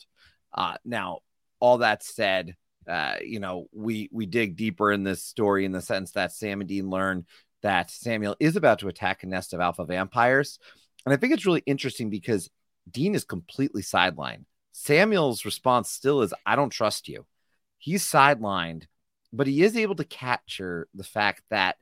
Uh, 0.52 0.76
now, 0.84 1.20
all 1.58 1.78
that 1.78 2.02
said, 2.02 2.54
uh, 2.86 3.16
you 3.24 3.40
know, 3.40 3.66
we 3.72 4.10
we 4.12 4.26
dig 4.26 4.56
deeper 4.56 4.92
in 4.92 5.04
this 5.04 5.24
story 5.24 5.64
in 5.64 5.72
the 5.72 5.80
sense 5.80 6.12
that 6.12 6.32
Sam 6.32 6.60
and 6.60 6.68
Dean 6.68 6.90
learn 6.90 7.24
that 7.62 7.90
Samuel 7.90 8.36
is 8.38 8.56
about 8.56 8.80
to 8.80 8.88
attack 8.88 9.22
a 9.22 9.26
nest 9.26 9.54
of 9.54 9.60
alpha 9.60 9.86
vampires, 9.86 10.58
and 11.06 11.14
I 11.14 11.16
think 11.16 11.32
it's 11.32 11.46
really 11.46 11.62
interesting 11.64 12.10
because 12.10 12.50
Dean 12.90 13.14
is 13.14 13.24
completely 13.24 13.82
sidelined. 13.82 14.44
Samuel's 14.76 15.44
response 15.44 15.88
still 15.88 16.20
is, 16.22 16.34
I 16.44 16.56
don't 16.56 16.70
trust 16.70 17.08
you. 17.08 17.26
he's 17.78 18.02
sidelined, 18.04 18.84
but 19.32 19.46
he 19.46 19.62
is 19.62 19.76
able 19.76 19.94
to 19.94 20.04
capture 20.04 20.88
the 20.94 21.04
fact 21.04 21.42
that 21.50 21.76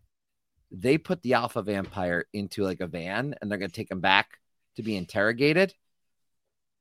they 0.71 0.99
put 0.99 1.23
the 1.23 1.35
alpha 1.35 1.63
vampire 1.63 2.27
into 2.33 2.65
like 2.65 2.81
a 2.81 2.87
van 2.87 3.35
and 3.41 3.51
they're 3.51 3.59
going 3.59 3.71
to 3.71 3.75
take 3.75 3.91
him 3.91 4.01
back 4.01 4.39
to 4.77 4.83
be 4.83 4.97
interrogated. 4.97 5.73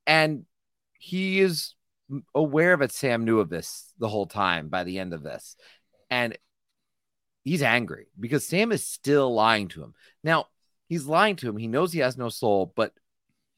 And 0.06 0.44
he 0.98 1.40
is 1.40 1.74
aware 2.34 2.76
that 2.76 2.92
Sam 2.92 3.24
knew 3.24 3.38
of 3.38 3.48
this 3.48 3.92
the 3.98 4.08
whole 4.08 4.26
time 4.26 4.68
by 4.68 4.84
the 4.84 4.98
end 4.98 5.14
of 5.14 5.22
this. 5.22 5.56
And 6.10 6.36
he's 7.44 7.62
angry 7.62 8.08
because 8.18 8.44
Sam 8.46 8.72
is 8.72 8.84
still 8.84 9.32
lying 9.32 9.68
to 9.68 9.82
him. 9.82 9.94
Now, 10.24 10.48
he's 10.88 11.06
lying 11.06 11.36
to 11.36 11.48
him. 11.48 11.56
He 11.56 11.68
knows 11.68 11.92
he 11.92 12.00
has 12.00 12.18
no 12.18 12.28
soul, 12.28 12.72
but 12.74 12.92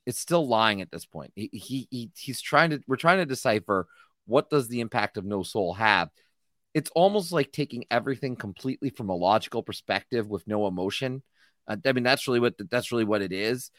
it's 0.07 0.19
still 0.19 0.47
lying 0.47 0.81
at 0.81 0.91
this 0.91 1.07
point. 1.07 1.33
He, 1.35 1.51
he, 1.53 1.89
he 1.91 2.11
he's 2.17 2.41
trying 2.41 2.71
to 2.71 2.81
we're 2.87 2.97
trying 2.97 3.19
to 3.19 3.27
decipher 3.27 3.87
what 4.27 4.51
does 4.51 4.69
the 4.69 4.81
impact 4.81 5.17
of 5.17 5.25
no 5.25 5.43
soul 5.43 5.75
have. 5.75 6.11
It's 6.73 6.91
almost 6.95 7.33
like 7.33 7.53
taking 7.53 7.85
everything 7.91 8.37
completely 8.37 8.91
from 8.91 9.09
a 9.09 9.17
logical 9.17 9.63
perspective 9.63 10.29
with 10.29 10.47
no 10.47 10.67
emotion. 10.67 11.23
Uh, 11.69 11.77
I 11.87 11.93
mean, 11.93 12.05
that's 12.05 12.27
really 12.27 12.41
what 12.41 12.55
that's 12.71 12.93
really 12.93 13.05
what 13.05 13.23
it 13.23 13.33
is. 13.33 13.71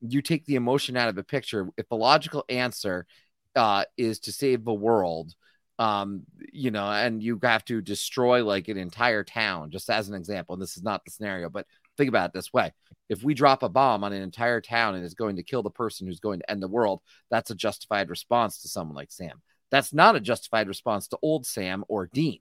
You 0.00 0.22
take 0.22 0.46
the 0.46 0.56
emotion 0.56 0.96
out 0.96 1.08
of 1.08 1.18
a 1.18 1.24
picture. 1.24 1.68
If 1.76 1.88
the 1.88 1.96
logical 1.96 2.44
answer 2.48 3.06
uh, 3.54 3.84
is 3.96 4.20
to 4.20 4.32
save 4.32 4.64
the 4.64 4.72
world, 4.72 5.34
um, 5.78 6.22
you 6.52 6.70
know, 6.70 6.86
and 6.90 7.22
you 7.22 7.38
have 7.42 7.64
to 7.66 7.80
destroy 7.80 8.44
like 8.44 8.68
an 8.68 8.78
entire 8.78 9.24
town, 9.24 9.70
just 9.70 9.90
as 9.90 10.08
an 10.08 10.14
example. 10.14 10.54
And 10.54 10.62
this 10.62 10.76
is 10.76 10.82
not 10.82 11.04
the 11.04 11.10
scenario, 11.10 11.50
but 11.50 11.66
think 11.98 12.08
about 12.08 12.30
it 12.30 12.32
this 12.32 12.52
way 12.52 12.72
if 13.08 13.22
we 13.22 13.34
drop 13.34 13.62
a 13.62 13.68
bomb 13.68 14.04
on 14.04 14.12
an 14.12 14.22
entire 14.22 14.60
town 14.60 14.94
and 14.94 15.04
it's 15.04 15.14
going 15.14 15.36
to 15.36 15.42
kill 15.42 15.62
the 15.62 15.70
person 15.70 16.06
who's 16.06 16.20
going 16.20 16.40
to 16.40 16.50
end 16.50 16.62
the 16.62 16.68
world, 16.68 17.00
that's 17.30 17.50
a 17.50 17.54
justified 17.54 18.10
response 18.10 18.62
to 18.62 18.68
someone 18.68 18.94
like 18.94 19.10
Sam. 19.10 19.40
That's 19.70 19.92
not 19.92 20.16
a 20.16 20.20
justified 20.20 20.68
response 20.68 21.08
to 21.08 21.18
old 21.22 21.46
Sam 21.46 21.84
or 21.88 22.06
Dean 22.06 22.40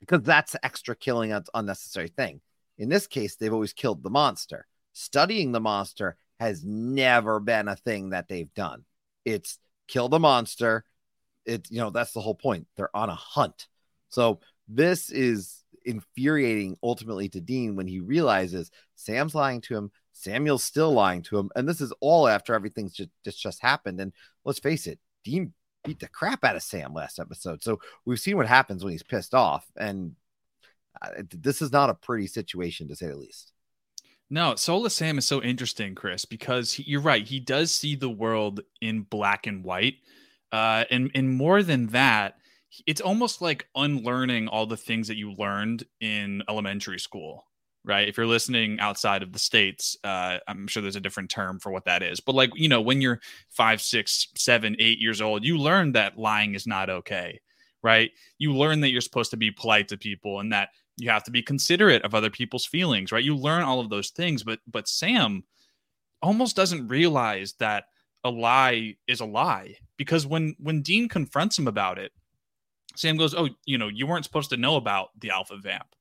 because 0.00 0.22
that's 0.22 0.56
extra 0.62 0.96
killing 0.96 1.38
unnecessary 1.54 2.08
thing. 2.08 2.40
In 2.78 2.88
this 2.88 3.06
case, 3.06 3.36
they've 3.36 3.52
always 3.52 3.72
killed 3.72 4.02
the 4.02 4.10
monster. 4.10 4.66
Studying 4.94 5.52
the 5.52 5.60
monster 5.60 6.16
has 6.40 6.64
never 6.64 7.38
been 7.38 7.68
a 7.68 7.76
thing 7.76 8.10
that 8.10 8.28
they've 8.28 8.52
done. 8.54 8.84
It's 9.24 9.58
kill 9.86 10.08
the 10.08 10.18
monster. 10.18 10.84
It's, 11.44 11.70
you 11.70 11.78
know, 11.78 11.90
that's 11.90 12.12
the 12.12 12.20
whole 12.20 12.34
point. 12.34 12.66
They're 12.76 12.94
on 12.94 13.10
a 13.10 13.14
hunt. 13.14 13.68
So 14.08 14.40
this 14.68 15.10
is 15.10 15.61
infuriating 15.84 16.76
ultimately 16.82 17.28
to 17.30 17.40
Dean 17.40 17.76
when 17.76 17.86
he 17.86 18.00
realizes 18.00 18.70
Sam's 18.94 19.34
lying 19.34 19.60
to 19.62 19.76
him, 19.76 19.90
Samuel's 20.12 20.64
still 20.64 20.92
lying 20.92 21.22
to 21.22 21.38
him, 21.38 21.50
and 21.56 21.68
this 21.68 21.80
is 21.80 21.92
all 22.00 22.28
after 22.28 22.54
everything's 22.54 22.92
just 22.92 23.10
just, 23.24 23.40
just 23.40 23.60
happened. 23.60 24.00
And 24.00 24.12
let's 24.44 24.58
face 24.58 24.86
it, 24.86 24.98
Dean 25.24 25.52
beat 25.84 26.00
the 26.00 26.08
crap 26.08 26.44
out 26.44 26.56
of 26.56 26.62
Sam 26.62 26.94
last 26.94 27.18
episode, 27.18 27.62
so 27.62 27.80
we've 28.04 28.20
seen 28.20 28.36
what 28.36 28.46
happens 28.46 28.84
when 28.84 28.92
he's 28.92 29.02
pissed 29.02 29.34
off, 29.34 29.66
and 29.76 30.14
uh, 31.00 31.22
this 31.30 31.62
is 31.62 31.72
not 31.72 31.90
a 31.90 31.94
pretty 31.94 32.26
situation 32.26 32.88
to 32.88 32.96
say 32.96 33.06
the 33.08 33.16
least. 33.16 33.52
No, 34.32 34.54
Soulless 34.54 34.94
Sam 34.94 35.18
is 35.18 35.26
so 35.26 35.42
interesting, 35.42 35.94
Chris, 35.94 36.24
because 36.24 36.72
he, 36.72 36.84
you're 36.84 37.02
right. 37.02 37.26
He 37.26 37.38
does 37.38 37.70
see 37.70 37.96
the 37.96 38.08
world 38.08 38.60
in 38.80 39.02
black 39.02 39.46
and 39.46 39.62
white, 39.62 39.96
uh, 40.50 40.84
and 40.90 41.10
and 41.14 41.30
more 41.30 41.62
than 41.62 41.88
that, 41.88 42.38
it's 42.86 43.00
almost 43.00 43.42
like 43.42 43.66
unlearning 43.74 44.48
all 44.48 44.66
the 44.66 44.76
things 44.76 45.08
that 45.08 45.16
you 45.16 45.32
learned 45.32 45.84
in 46.00 46.42
elementary 46.48 46.98
school 46.98 47.44
right? 47.84 48.06
If 48.08 48.16
you're 48.16 48.26
listening 48.26 48.78
outside 48.78 49.24
of 49.24 49.32
the 49.32 49.38
states 49.38 49.96
uh, 50.04 50.38
i'm 50.46 50.66
sure 50.68 50.82
there's 50.82 50.96
a 50.96 51.00
different 51.00 51.30
term 51.30 51.58
for 51.58 51.72
what 51.72 51.84
that 51.86 52.02
is 52.02 52.20
but 52.20 52.34
like 52.34 52.50
you 52.54 52.68
know 52.68 52.80
when 52.80 53.00
you're 53.00 53.20
five 53.48 53.80
six 53.82 54.28
seven 54.36 54.76
eight 54.78 54.98
years 54.98 55.20
old 55.20 55.44
you 55.44 55.58
learn 55.58 55.92
that 55.92 56.18
lying 56.18 56.54
is 56.54 56.66
not 56.66 56.88
okay 56.88 57.40
right? 57.82 58.10
You 58.38 58.54
learn 58.54 58.80
that 58.80 58.90
you're 58.90 59.00
supposed 59.00 59.32
to 59.32 59.36
be 59.36 59.50
polite 59.50 59.88
to 59.88 59.96
people 59.96 60.40
and 60.40 60.52
that 60.52 60.70
you 60.96 61.10
have 61.10 61.24
to 61.24 61.30
be 61.30 61.42
considerate 61.42 62.02
of 62.02 62.14
other 62.14 62.30
people's 62.30 62.64
feelings 62.66 63.12
right? 63.12 63.24
You 63.24 63.36
learn 63.36 63.62
all 63.62 63.80
of 63.80 63.90
those 63.90 64.10
things 64.10 64.42
but 64.42 64.60
but 64.66 64.88
sam 64.88 65.44
almost 66.22 66.56
doesn't 66.56 66.88
realize 66.88 67.54
that 67.54 67.84
a 68.24 68.30
lie 68.30 68.94
is 69.08 69.20
a 69.20 69.24
lie 69.24 69.74
because 69.96 70.26
when 70.26 70.54
when 70.60 70.80
dean 70.82 71.08
confronts 71.08 71.58
him 71.58 71.66
about 71.66 71.98
it 71.98 72.12
Sam 72.96 73.16
goes, 73.16 73.34
"Oh, 73.34 73.48
you 73.66 73.78
know, 73.78 73.88
you 73.88 74.06
weren't 74.06 74.24
supposed 74.24 74.50
to 74.50 74.56
know 74.56 74.76
about 74.76 75.10
the 75.18 75.30
alpha 75.30 75.56
vamp." 75.56 75.94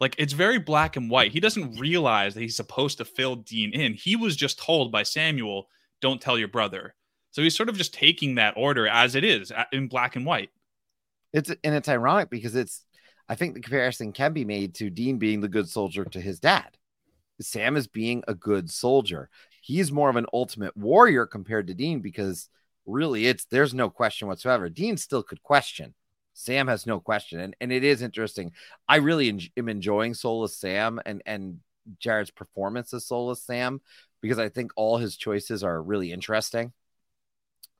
Like 0.00 0.14
it's 0.18 0.32
very 0.32 0.58
black 0.58 0.96
and 0.96 1.10
white. 1.10 1.32
He 1.32 1.40
doesn't 1.40 1.78
realize 1.78 2.34
that 2.34 2.40
he's 2.40 2.56
supposed 2.56 2.98
to 2.98 3.04
fill 3.04 3.36
Dean 3.36 3.72
in. 3.72 3.94
He 3.94 4.16
was 4.16 4.36
just 4.36 4.58
told 4.58 4.92
by 4.92 5.02
Samuel, 5.02 5.68
"Don't 6.00 6.20
tell 6.20 6.38
your 6.38 6.48
brother." 6.48 6.94
So 7.30 7.42
he's 7.42 7.56
sort 7.56 7.68
of 7.68 7.76
just 7.76 7.94
taking 7.94 8.36
that 8.36 8.54
order 8.56 8.88
as 8.88 9.14
it 9.14 9.24
is 9.24 9.52
in 9.72 9.88
black 9.88 10.16
and 10.16 10.24
white. 10.24 10.50
It's 11.32 11.50
and 11.50 11.74
it's 11.74 11.88
ironic 11.88 12.30
because 12.30 12.54
it's 12.54 12.84
I 13.28 13.34
think 13.34 13.54
the 13.54 13.60
comparison 13.60 14.12
can 14.12 14.32
be 14.32 14.44
made 14.44 14.74
to 14.76 14.90
Dean 14.90 15.18
being 15.18 15.40
the 15.40 15.48
good 15.48 15.68
soldier 15.68 16.04
to 16.04 16.20
his 16.20 16.40
dad. 16.40 16.76
Sam 17.40 17.76
is 17.76 17.86
being 17.86 18.24
a 18.26 18.34
good 18.34 18.70
soldier. 18.70 19.28
He's 19.60 19.92
more 19.92 20.10
of 20.10 20.16
an 20.16 20.26
ultimate 20.32 20.76
warrior 20.76 21.26
compared 21.26 21.66
to 21.66 21.74
Dean 21.74 22.00
because 22.00 22.48
really 22.86 23.26
it's 23.26 23.44
there's 23.44 23.74
no 23.74 23.90
question 23.90 24.28
whatsoever. 24.28 24.68
Dean 24.68 24.96
still 24.96 25.22
could 25.22 25.42
question. 25.42 25.94
Sam 26.38 26.68
has 26.68 26.86
no 26.86 27.00
question, 27.00 27.40
and 27.40 27.56
and 27.60 27.72
it 27.72 27.82
is 27.82 28.00
interesting. 28.00 28.52
I 28.88 28.96
really 28.96 29.28
en- 29.28 29.40
am 29.56 29.68
enjoying 29.68 30.14
Soulless 30.14 30.56
Sam 30.56 31.00
and 31.04 31.20
and 31.26 31.58
Jared's 31.98 32.30
performance 32.30 32.94
as 32.94 33.06
Soulless 33.06 33.42
Sam 33.42 33.80
because 34.20 34.38
I 34.38 34.48
think 34.48 34.70
all 34.76 34.98
his 34.98 35.16
choices 35.16 35.64
are 35.64 35.82
really 35.82 36.12
interesting. 36.12 36.72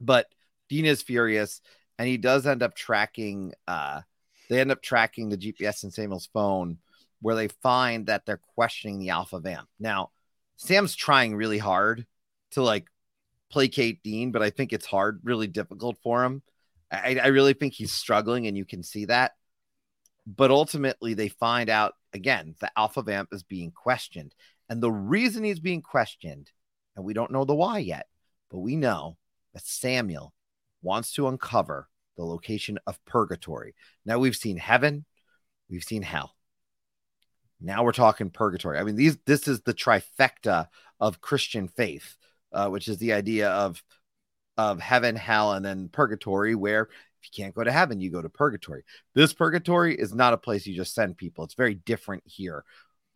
But 0.00 0.26
Dean 0.68 0.86
is 0.86 1.02
furious, 1.02 1.60
and 2.00 2.08
he 2.08 2.16
does 2.16 2.48
end 2.48 2.64
up 2.64 2.74
tracking. 2.74 3.52
Uh, 3.68 4.00
they 4.50 4.60
end 4.60 4.72
up 4.72 4.82
tracking 4.82 5.28
the 5.28 5.38
GPS 5.38 5.84
in 5.84 5.92
Samuel's 5.92 6.28
phone, 6.32 6.78
where 7.22 7.36
they 7.36 7.48
find 7.48 8.06
that 8.06 8.26
they're 8.26 8.40
questioning 8.56 8.98
the 8.98 9.10
Alpha 9.10 9.38
Vamp. 9.38 9.68
Now, 9.78 10.10
Sam's 10.56 10.96
trying 10.96 11.36
really 11.36 11.58
hard 11.58 12.06
to 12.52 12.62
like 12.62 12.88
placate 13.50 14.02
Dean, 14.02 14.32
but 14.32 14.42
I 14.42 14.50
think 14.50 14.72
it's 14.72 14.86
hard, 14.86 15.20
really 15.22 15.46
difficult 15.46 15.98
for 16.02 16.24
him 16.24 16.42
I, 16.90 17.18
I 17.22 17.26
really 17.28 17.52
think 17.52 17.74
he's 17.74 17.92
struggling, 17.92 18.46
and 18.46 18.56
you 18.56 18.64
can 18.64 18.82
see 18.82 19.06
that. 19.06 19.32
But 20.26 20.50
ultimately, 20.50 21.14
they 21.14 21.28
find 21.28 21.70
out 21.70 21.94
again 22.12 22.54
the 22.60 22.70
alpha 22.76 23.02
vamp 23.02 23.30
is 23.32 23.42
being 23.42 23.70
questioned. 23.70 24.34
And 24.68 24.82
the 24.82 24.92
reason 24.92 25.44
he's 25.44 25.60
being 25.60 25.82
questioned, 25.82 26.50
and 26.94 27.04
we 27.04 27.14
don't 27.14 27.30
know 27.30 27.44
the 27.44 27.54
why 27.54 27.78
yet, 27.78 28.06
but 28.50 28.58
we 28.58 28.76
know 28.76 29.16
that 29.54 29.66
Samuel 29.66 30.34
wants 30.82 31.12
to 31.14 31.28
uncover 31.28 31.88
the 32.16 32.24
location 32.24 32.78
of 32.86 33.02
purgatory. 33.04 33.74
Now 34.04 34.18
we've 34.18 34.36
seen 34.36 34.58
heaven, 34.58 35.04
we've 35.70 35.84
seen 35.84 36.02
hell. 36.02 36.34
Now 37.60 37.82
we're 37.82 37.92
talking 37.92 38.30
purgatory. 38.30 38.78
I 38.78 38.82
mean, 38.84 38.96
these 38.96 39.16
this 39.24 39.48
is 39.48 39.62
the 39.62 39.74
trifecta 39.74 40.68
of 41.00 41.20
Christian 41.20 41.68
faith, 41.68 42.16
uh, 42.52 42.68
which 42.68 42.88
is 42.88 42.98
the 42.98 43.12
idea 43.12 43.50
of 43.50 43.82
of 44.58 44.80
heaven, 44.80 45.16
hell, 45.16 45.52
and 45.52 45.64
then 45.64 45.88
purgatory, 45.88 46.54
where 46.54 46.82
if 46.82 47.30
you 47.30 47.44
can't 47.44 47.54
go 47.54 47.64
to 47.64 47.72
heaven, 47.72 48.00
you 48.00 48.10
go 48.10 48.20
to 48.20 48.28
purgatory. 48.28 48.84
This 49.14 49.32
purgatory 49.32 49.94
is 49.94 50.12
not 50.12 50.34
a 50.34 50.38
place 50.38 50.66
you 50.66 50.74
just 50.74 50.94
send 50.94 51.16
people, 51.16 51.44
it's 51.44 51.54
very 51.54 51.74
different 51.74 52.24
here. 52.26 52.64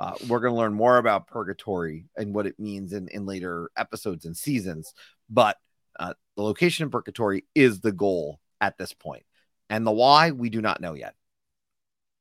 Uh, 0.00 0.14
we're 0.26 0.40
going 0.40 0.52
to 0.52 0.58
learn 0.58 0.74
more 0.74 0.98
about 0.98 1.28
purgatory 1.28 2.06
and 2.16 2.34
what 2.34 2.46
it 2.46 2.58
means 2.58 2.92
in, 2.92 3.06
in 3.08 3.24
later 3.24 3.70
episodes 3.76 4.24
and 4.24 4.36
seasons. 4.36 4.94
But 5.30 5.58
uh, 5.98 6.14
the 6.36 6.42
location 6.42 6.84
of 6.84 6.90
purgatory 6.90 7.44
is 7.54 7.80
the 7.80 7.92
goal 7.92 8.40
at 8.60 8.78
this 8.78 8.92
point. 8.92 9.24
And 9.70 9.86
the 9.86 9.92
why, 9.92 10.32
we 10.32 10.50
do 10.50 10.60
not 10.60 10.80
know 10.80 10.94
yet. 10.94 11.14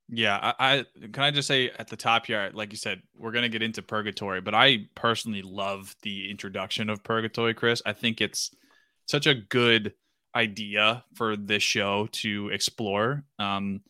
Yeah, 0.10 0.38
I, 0.38 0.54
I, 0.60 0.86
can 1.12 1.24
I 1.24 1.32
just 1.32 1.48
say 1.48 1.72
at 1.80 1.88
the 1.88 1.96
top 1.96 2.26
here, 2.26 2.52
like 2.54 2.72
you 2.72 2.78
said, 2.78 3.02
we're 3.18 3.32
gonna 3.32 3.50
get 3.50 3.64
into 3.64 3.82
purgatory, 3.82 4.42
but 4.42 4.54
I 4.54 4.90
personally 4.94 5.42
love 5.42 5.96
the 6.04 6.30
introduction 6.30 6.90
of 6.90 7.02
purgatory, 7.02 7.54
Chris. 7.54 7.82
I 7.86 7.94
think 7.94 8.20
it's 8.20 8.52
such 9.08 9.28
a 9.28 9.36
good 9.36 9.94
idea 10.36 11.04
for 11.16 11.36
this 11.36 11.64
show 11.64 12.08
to 12.12 12.50
explore. 12.50 13.24
Um, 13.40 13.82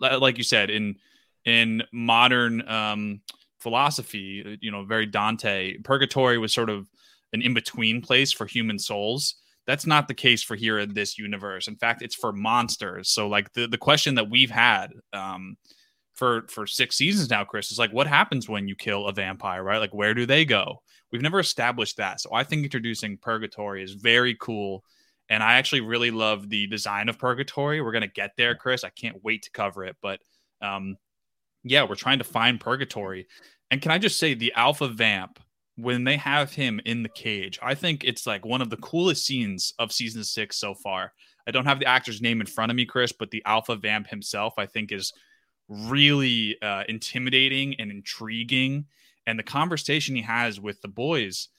like 0.00 0.38
you 0.38 0.44
said, 0.44 0.70
in 0.70 0.96
in 1.44 1.82
modern 1.92 2.68
um, 2.68 3.22
philosophy, 3.58 4.58
you 4.60 4.70
know, 4.70 4.84
very 4.84 5.06
Dante, 5.06 5.78
purgatory 5.78 6.38
was 6.38 6.52
sort 6.52 6.70
of 6.70 6.88
an 7.32 7.42
in 7.42 7.54
between 7.54 8.02
place 8.02 8.32
for 8.32 8.46
human 8.46 8.78
souls. 8.78 9.36
That's 9.66 9.86
not 9.86 10.08
the 10.08 10.14
case 10.14 10.42
for 10.42 10.56
here 10.56 10.78
in 10.78 10.94
this 10.94 11.18
universe. 11.18 11.68
In 11.68 11.76
fact, 11.76 12.02
it's 12.02 12.14
for 12.14 12.32
monsters. 12.32 13.10
So, 13.10 13.28
like 13.28 13.52
the 13.52 13.68
the 13.68 13.78
question 13.78 14.16
that 14.16 14.30
we've 14.30 14.50
had 14.50 14.88
um, 15.12 15.56
for 16.14 16.46
for 16.48 16.66
six 16.66 16.96
seasons 16.96 17.30
now, 17.30 17.44
Chris, 17.44 17.70
is 17.70 17.78
like, 17.78 17.92
what 17.92 18.06
happens 18.06 18.48
when 18.48 18.68
you 18.68 18.74
kill 18.74 19.06
a 19.06 19.12
vampire? 19.12 19.62
Right? 19.62 19.78
Like, 19.78 19.94
where 19.94 20.14
do 20.14 20.26
they 20.26 20.44
go? 20.44 20.82
We've 21.12 21.22
never 21.22 21.40
established 21.40 21.96
that. 21.96 22.20
So 22.20 22.30
I 22.32 22.44
think 22.44 22.64
introducing 22.64 23.16
Purgatory 23.16 23.82
is 23.82 23.92
very 23.92 24.36
cool. 24.40 24.84
And 25.28 25.42
I 25.42 25.54
actually 25.54 25.82
really 25.82 26.10
love 26.10 26.48
the 26.48 26.66
design 26.66 27.08
of 27.08 27.18
Purgatory. 27.18 27.80
We're 27.80 27.92
going 27.92 28.02
to 28.02 28.08
get 28.08 28.32
there, 28.36 28.54
Chris. 28.54 28.84
I 28.84 28.90
can't 28.90 29.22
wait 29.22 29.42
to 29.42 29.50
cover 29.50 29.84
it. 29.84 29.96
But 30.02 30.20
um, 30.60 30.96
yeah, 31.62 31.84
we're 31.84 31.94
trying 31.94 32.18
to 32.18 32.24
find 32.24 32.60
Purgatory. 32.60 33.26
And 33.70 33.80
can 33.80 33.92
I 33.92 33.98
just 33.98 34.18
say, 34.18 34.34
the 34.34 34.52
Alpha 34.54 34.88
Vamp, 34.88 35.38
when 35.76 36.04
they 36.04 36.16
have 36.16 36.52
him 36.52 36.80
in 36.84 37.02
the 37.02 37.08
cage, 37.08 37.58
I 37.62 37.74
think 37.74 38.04
it's 38.04 38.26
like 38.26 38.44
one 38.44 38.60
of 38.60 38.70
the 38.70 38.76
coolest 38.78 39.24
scenes 39.24 39.72
of 39.78 39.92
season 39.92 40.24
six 40.24 40.56
so 40.56 40.74
far. 40.74 41.12
I 41.46 41.52
don't 41.52 41.66
have 41.66 41.78
the 41.78 41.86
actor's 41.86 42.20
name 42.20 42.40
in 42.40 42.46
front 42.46 42.70
of 42.70 42.76
me, 42.76 42.84
Chris, 42.84 43.12
but 43.12 43.30
the 43.30 43.42
alpha 43.46 43.76
vamp 43.76 44.08
himself, 44.08 44.54
I 44.58 44.66
think, 44.66 44.92
is 44.92 45.12
really 45.68 46.60
uh, 46.60 46.82
intimidating 46.88 47.76
and 47.78 47.90
intriguing. 47.90 48.86
And 49.30 49.38
the 49.38 49.44
conversation 49.44 50.16
he 50.16 50.22
has 50.22 50.60
with 50.60 50.82
the 50.82 50.88
boys 50.88 51.50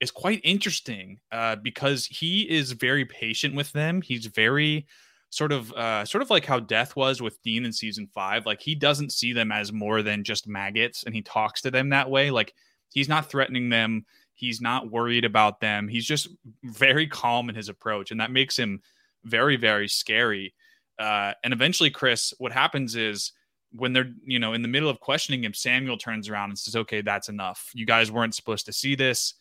is 0.00 0.10
quite 0.10 0.40
interesting 0.42 1.20
uh, 1.30 1.54
because 1.54 2.06
he 2.06 2.42
is 2.50 2.72
very 2.72 3.04
patient 3.04 3.54
with 3.54 3.70
them. 3.70 4.02
He's 4.02 4.26
very 4.26 4.88
sort 5.30 5.52
of 5.52 5.72
uh, 5.74 6.04
sort 6.04 6.22
of 6.22 6.30
like 6.30 6.44
how 6.44 6.58
death 6.58 6.96
was 6.96 7.22
with 7.22 7.40
Dean 7.42 7.64
in 7.64 7.72
season 7.72 8.08
five. 8.12 8.46
Like 8.46 8.60
he 8.60 8.74
doesn't 8.74 9.12
see 9.12 9.32
them 9.32 9.52
as 9.52 9.72
more 9.72 10.02
than 10.02 10.24
just 10.24 10.48
maggots, 10.48 11.04
and 11.04 11.14
he 11.14 11.22
talks 11.22 11.62
to 11.62 11.70
them 11.70 11.90
that 11.90 12.10
way. 12.10 12.32
Like 12.32 12.52
he's 12.92 13.08
not 13.08 13.30
threatening 13.30 13.68
them. 13.68 14.04
He's 14.34 14.60
not 14.60 14.90
worried 14.90 15.24
about 15.24 15.60
them. 15.60 15.86
He's 15.86 16.06
just 16.06 16.26
very 16.64 17.06
calm 17.06 17.48
in 17.48 17.54
his 17.54 17.68
approach, 17.68 18.10
and 18.10 18.20
that 18.20 18.32
makes 18.32 18.58
him 18.58 18.82
very 19.22 19.54
very 19.54 19.86
scary. 19.86 20.52
Uh, 20.98 21.34
and 21.44 21.52
eventually, 21.52 21.90
Chris, 21.90 22.34
what 22.38 22.50
happens 22.50 22.96
is 22.96 23.30
when 23.76 23.92
they're 23.92 24.12
you 24.24 24.38
know 24.38 24.52
in 24.52 24.62
the 24.62 24.68
middle 24.68 24.88
of 24.88 25.00
questioning 25.00 25.44
him, 25.44 25.54
Samuel 25.54 25.98
turns 25.98 26.28
around 26.28 26.50
and 26.50 26.58
says, 26.58 26.76
"Okay, 26.76 27.00
that's 27.00 27.28
enough. 27.28 27.70
You 27.74 27.86
guys 27.86 28.10
weren't 28.10 28.34
supposed 28.34 28.66
to 28.66 28.72
see 28.72 28.94
this." 28.94 29.34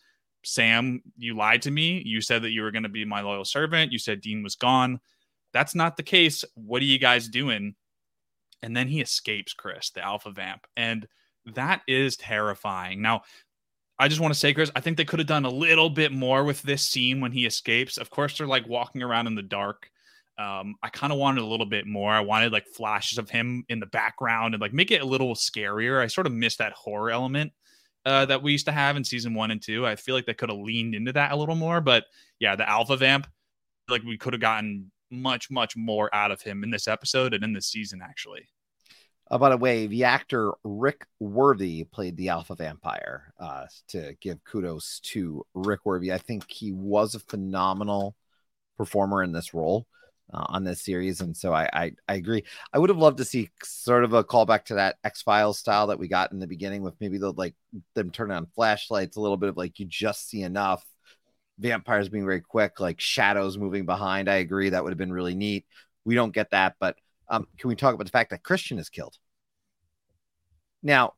Sam, 0.45 1.01
you 1.17 1.35
lied 1.35 1.61
to 1.63 1.71
me. 1.71 2.01
You 2.05 2.21
said 2.21 2.41
that 2.43 2.51
you 2.51 2.61
were 2.61 2.71
going 2.71 2.83
to 2.83 2.89
be 2.89 3.05
my 3.05 3.21
loyal 3.21 3.45
servant. 3.45 3.91
You 3.91 3.99
said 3.99 4.21
Dean 4.21 4.43
was 4.43 4.55
gone. 4.55 4.99
That's 5.53 5.75
not 5.75 5.95
the 5.95 6.03
case. 6.03 6.43
What 6.55 6.81
are 6.81 6.85
you 6.85 6.99
guys 6.99 7.29
doing? 7.29 7.75
And 8.61 8.75
then 8.75 8.87
he 8.87 9.01
escapes 9.01 9.53
Chris, 9.53 9.91
the 9.91 10.03
alpha 10.03 10.31
vamp. 10.31 10.65
And 10.75 11.07
that 11.53 11.81
is 11.87 12.17
terrifying. 12.17 13.01
Now, 13.01 13.23
I 13.99 14.07
just 14.07 14.19
want 14.19 14.33
to 14.33 14.39
say, 14.39 14.53
Chris, 14.53 14.71
I 14.75 14.81
think 14.81 14.97
they 14.97 15.05
could 15.05 15.19
have 15.19 15.27
done 15.27 15.45
a 15.45 15.49
little 15.49 15.89
bit 15.89 16.11
more 16.11 16.43
with 16.43 16.61
this 16.63 16.83
scene 16.83 17.21
when 17.21 17.31
he 17.31 17.45
escapes. 17.45 17.97
Of 17.97 18.09
course, 18.09 18.37
they're 18.37 18.47
like 18.47 18.67
walking 18.67 19.03
around 19.03 19.27
in 19.27 19.35
the 19.35 19.41
dark. 19.41 19.89
Um, 20.37 20.75
I 20.81 20.89
kind 20.89 21.13
of 21.13 21.19
wanted 21.19 21.41
a 21.41 21.45
little 21.45 21.65
bit 21.65 21.85
more. 21.85 22.11
I 22.11 22.21
wanted 22.21 22.51
like 22.51 22.67
flashes 22.67 23.17
of 23.17 23.29
him 23.29 23.63
in 23.69 23.79
the 23.79 23.85
background 23.85 24.55
and 24.55 24.61
like 24.61 24.73
make 24.73 24.91
it 24.91 25.01
a 25.01 25.05
little 25.05 25.35
scarier. 25.35 26.01
I 26.01 26.07
sort 26.07 26.27
of 26.27 26.33
missed 26.33 26.57
that 26.57 26.73
horror 26.73 27.11
element 27.11 27.51
uh, 28.05 28.25
that 28.25 28.41
we 28.41 28.51
used 28.51 28.65
to 28.65 28.71
have 28.71 28.97
in 28.97 29.03
season 29.03 29.33
one 29.33 29.51
and 29.51 29.61
two. 29.61 29.85
I 29.85 29.95
feel 29.95 30.15
like 30.15 30.25
they 30.25 30.33
could 30.33 30.49
have 30.49 30.57
leaned 30.57 30.95
into 30.95 31.13
that 31.13 31.31
a 31.31 31.35
little 31.35 31.55
more. 31.55 31.81
But 31.81 32.05
yeah, 32.39 32.55
the 32.55 32.67
alpha 32.67 32.97
vamp, 32.97 33.27
like 33.89 34.03
we 34.03 34.17
could 34.17 34.33
have 34.33 34.41
gotten 34.41 34.91
much, 35.11 35.51
much 35.51 35.77
more 35.77 36.13
out 36.13 36.31
of 36.31 36.41
him 36.41 36.63
in 36.63 36.71
this 36.71 36.87
episode 36.87 37.33
and 37.33 37.43
in 37.43 37.53
this 37.53 37.67
season, 37.67 38.01
actually. 38.03 38.47
Uh, 39.29 39.37
by 39.37 39.49
the 39.49 39.57
way, 39.57 39.87
the 39.87 40.03
actor 40.03 40.51
Rick 40.63 41.05
Worthy 41.19 41.83
played 41.85 42.17
the 42.17 42.29
Alpha 42.29 42.55
Vampire. 42.55 43.33
Uh, 43.39 43.65
to 43.89 44.15
give 44.19 44.43
kudos 44.43 44.99
to 45.01 45.45
Rick 45.53 45.81
Worthy, 45.85 46.11
I 46.11 46.17
think 46.17 46.49
he 46.49 46.71
was 46.71 47.15
a 47.15 47.19
phenomenal 47.19 48.15
performer 48.77 49.23
in 49.23 49.31
this 49.31 49.53
role 49.53 49.87
uh, 50.31 50.45
on 50.49 50.63
this 50.63 50.81
series, 50.81 51.21
and 51.21 51.35
so 51.35 51.53
I, 51.53 51.69
I, 51.73 51.91
I 52.07 52.15
agree. 52.15 52.43
I 52.71 52.79
would 52.79 52.89
have 52.89 52.97
loved 52.99 53.17
to 53.17 53.25
see 53.25 53.49
sort 53.63 54.03
of 54.03 54.13
a 54.13 54.23
callback 54.23 54.65
to 54.65 54.75
that 54.75 54.97
X 55.03 55.21
Files 55.21 55.59
style 55.59 55.87
that 55.87 55.99
we 55.99 56.07
got 56.07 56.31
in 56.31 56.39
the 56.39 56.47
beginning, 56.47 56.83
with 56.83 56.95
maybe 56.99 57.17
the 57.17 57.31
like 57.33 57.55
them 57.93 58.11
turning 58.11 58.37
on 58.37 58.47
flashlights, 58.55 59.17
a 59.17 59.21
little 59.21 59.37
bit 59.37 59.49
of 59.49 59.57
like 59.57 59.79
you 59.79 59.85
just 59.85 60.29
see 60.29 60.43
enough 60.43 60.85
vampires 61.59 62.09
being 62.09 62.25
very 62.25 62.41
quick, 62.41 62.79
like 62.79 62.99
shadows 62.99 63.57
moving 63.57 63.85
behind. 63.85 64.29
I 64.29 64.35
agree 64.35 64.69
that 64.69 64.83
would 64.83 64.91
have 64.91 64.97
been 64.97 65.13
really 65.13 65.35
neat. 65.35 65.65
We 66.05 66.15
don't 66.15 66.33
get 66.33 66.51
that, 66.51 66.75
but 66.79 66.97
um, 67.29 67.47
can 67.57 67.69
we 67.69 67.75
talk 67.75 67.93
about 67.93 68.05
the 68.05 68.11
fact 68.11 68.31
that 68.31 68.43
Christian 68.43 68.79
is 68.79 68.89
killed? 68.89 69.17
Now, 70.81 71.13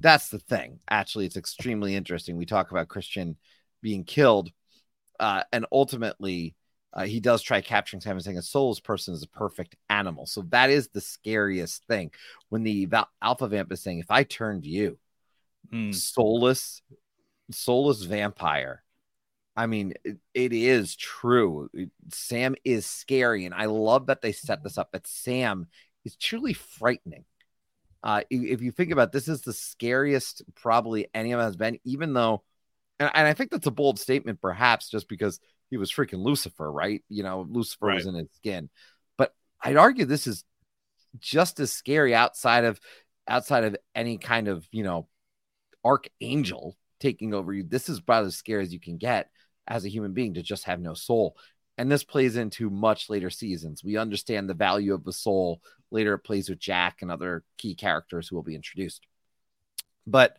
that's 0.00 0.28
the 0.28 0.38
thing. 0.38 0.80
Actually, 0.90 1.26
it's 1.26 1.36
extremely 1.36 1.94
interesting. 1.94 2.36
We 2.36 2.46
talk 2.46 2.70
about 2.70 2.88
Christian 2.88 3.36
being 3.80 4.04
killed, 4.04 4.50
uh, 5.18 5.44
and 5.52 5.64
ultimately, 5.72 6.54
uh, 6.92 7.04
he 7.04 7.20
does 7.20 7.42
try 7.42 7.60
capturing 7.60 8.00
Sam 8.00 8.12
and 8.12 8.24
saying 8.24 8.38
a 8.38 8.42
soulless 8.42 8.80
person 8.80 9.14
is 9.14 9.22
a 9.22 9.28
perfect 9.28 9.76
animal. 9.90 10.26
So 10.26 10.42
that 10.48 10.70
is 10.70 10.88
the 10.88 11.00
scariest 11.00 11.84
thing 11.84 12.10
when 12.48 12.62
the 12.62 12.86
val- 12.86 13.10
alpha 13.20 13.48
vamp 13.48 13.70
is 13.72 13.82
saying, 13.82 13.98
"If 13.98 14.10
I 14.10 14.22
turned 14.22 14.64
you, 14.64 14.98
mm. 15.72 15.94
soulless, 15.94 16.82
soulless 17.50 18.02
vampire." 18.02 18.82
I 19.54 19.66
mean, 19.66 19.94
it, 20.04 20.18
it 20.34 20.52
is 20.52 20.94
true. 20.96 21.68
Sam 22.12 22.54
is 22.64 22.86
scary, 22.86 23.44
and 23.44 23.54
I 23.54 23.66
love 23.66 24.06
that 24.06 24.22
they 24.22 24.32
set 24.32 24.62
this 24.62 24.78
up. 24.78 24.92
That 24.92 25.06
Sam 25.06 25.66
is 26.04 26.16
truly 26.16 26.52
frightening. 26.52 27.24
Uh, 28.02 28.22
if 28.30 28.62
you 28.62 28.70
think 28.70 28.92
about 28.92 29.08
it, 29.08 29.12
this 29.12 29.28
is 29.28 29.42
the 29.42 29.52
scariest 29.52 30.42
probably 30.54 31.08
any 31.12 31.32
of 31.32 31.40
us 31.40 31.46
has 31.46 31.56
been, 31.56 31.80
even 31.84 32.12
though, 32.12 32.44
and, 33.00 33.10
and, 33.12 33.26
I 33.26 33.34
think 33.34 33.50
that's 33.50 33.66
a 33.66 33.72
bold 33.72 33.98
statement, 33.98 34.40
perhaps 34.40 34.88
just 34.88 35.08
because 35.08 35.40
he 35.70 35.76
was 35.76 35.92
freaking 35.92 36.22
Lucifer, 36.22 36.70
right? 36.70 37.02
You 37.08 37.22
know, 37.22 37.46
Lucifer 37.48 37.86
right. 37.86 37.94
was 37.96 38.06
in 38.06 38.14
his 38.14 38.28
skin, 38.36 38.70
but 39.16 39.34
I'd 39.62 39.76
argue 39.76 40.04
this 40.04 40.26
is 40.26 40.44
just 41.18 41.60
as 41.60 41.72
scary 41.72 42.14
outside 42.14 42.64
of 42.64 42.80
outside 43.26 43.64
of 43.64 43.76
any 43.94 44.18
kind 44.18 44.48
of 44.48 44.66
you 44.72 44.82
know 44.82 45.08
archangel 45.84 46.76
taking 47.00 47.34
over 47.34 47.52
you. 47.52 47.62
This 47.62 47.88
is 47.88 47.98
about 47.98 48.24
as 48.24 48.36
scary 48.36 48.62
as 48.62 48.72
you 48.72 48.80
can 48.80 48.96
get 48.98 49.30
as 49.66 49.84
a 49.84 49.90
human 49.90 50.12
being 50.12 50.34
to 50.34 50.42
just 50.42 50.64
have 50.64 50.80
no 50.80 50.94
soul. 50.94 51.36
And 51.76 51.90
this 51.90 52.02
plays 52.02 52.36
into 52.36 52.70
much 52.70 53.08
later 53.08 53.30
seasons. 53.30 53.84
We 53.84 53.96
understand 53.96 54.48
the 54.48 54.54
value 54.54 54.94
of 54.94 55.04
the 55.04 55.12
soul. 55.12 55.62
Later, 55.92 56.14
it 56.14 56.20
plays 56.20 56.48
with 56.48 56.58
Jack 56.58 57.02
and 57.02 57.10
other 57.10 57.44
key 57.56 57.76
characters 57.76 58.26
who 58.26 58.34
will 58.34 58.42
be 58.42 58.56
introduced. 58.56 59.06
But 60.06 60.36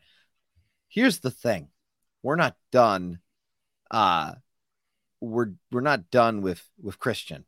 here's 0.90 1.20
the 1.20 1.32
thing 1.32 1.70
we're 2.24 2.36
not 2.36 2.58
done. 2.72 3.20
Uh, 3.90 4.34
we're 5.22 5.52
we're 5.72 5.82
not 5.82 6.12
done 6.12 6.42
with 6.42 6.70
with 6.82 7.00
Christian 7.00 7.46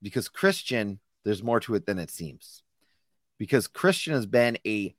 because 0.00 0.28
Christian 0.28 1.00
there's 1.24 1.42
more 1.42 1.60
to 1.60 1.74
it 1.74 1.86
than 1.86 1.98
it 1.98 2.10
seems 2.10 2.62
because 3.38 3.66
Christian 3.68 4.14
has 4.14 4.26
been 4.26 4.58
a 4.66 4.94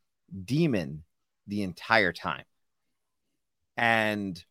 demon 0.45 1.03
the 1.47 1.63
entire 1.63 2.13
time 2.13 2.45
and 3.77 4.43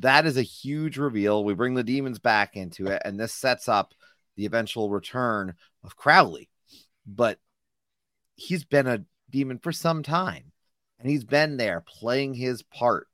that 0.00 0.26
is 0.26 0.36
a 0.36 0.42
huge 0.42 0.98
reveal. 0.98 1.44
We 1.44 1.54
bring 1.54 1.74
the 1.74 1.84
demons 1.84 2.18
back 2.18 2.56
into 2.56 2.86
it, 2.86 3.02
and 3.04 3.18
this 3.18 3.32
sets 3.32 3.68
up 3.68 3.94
the 4.36 4.46
eventual 4.46 4.90
return 4.90 5.54
of 5.84 5.96
Crowley. 5.96 6.50
But 7.06 7.38
he's 8.34 8.64
been 8.64 8.86
a 8.86 9.04
demon 9.30 9.58
for 9.58 9.72
some 9.72 10.02
time, 10.02 10.52
and 10.98 11.08
he's 11.08 11.24
been 11.24 11.56
there 11.56 11.84
playing 11.86 12.34
his 12.34 12.62
part. 12.62 13.08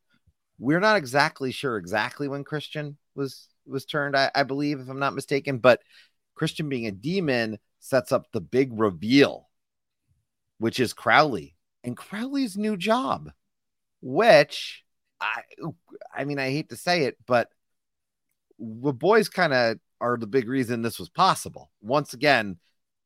We're 0.60 0.80
not 0.80 0.98
exactly 0.98 1.52
sure 1.52 1.78
exactly 1.78 2.28
when 2.28 2.44
Christian 2.44 2.98
was 3.14 3.48
was 3.66 3.86
turned, 3.86 4.16
I, 4.16 4.30
I 4.34 4.42
believe, 4.42 4.78
if 4.78 4.88
I'm 4.88 4.98
not 4.98 5.14
mistaken, 5.14 5.58
but 5.58 5.80
Christian 6.34 6.68
being 6.68 6.86
a 6.86 6.92
demon 6.92 7.58
sets 7.78 8.12
up 8.12 8.30
the 8.30 8.40
big 8.40 8.78
reveal, 8.78 9.48
which 10.58 10.78
is 10.78 10.92
Crowley 10.92 11.56
and 11.82 11.96
Crowley's 11.96 12.58
new 12.58 12.76
job, 12.76 13.30
which 14.02 14.84
I 15.20 15.42
I 16.14 16.24
mean, 16.24 16.38
I 16.38 16.50
hate 16.50 16.68
to 16.68 16.76
say 16.76 17.04
it, 17.04 17.16
but 17.26 17.48
the 18.58 18.92
boys 18.92 19.30
kind 19.30 19.54
of 19.54 19.78
are 20.00 20.18
the 20.18 20.26
big 20.26 20.46
reason 20.48 20.82
this 20.82 20.98
was 20.98 21.08
possible. 21.08 21.70
Once 21.80 22.12
again, 22.12 22.58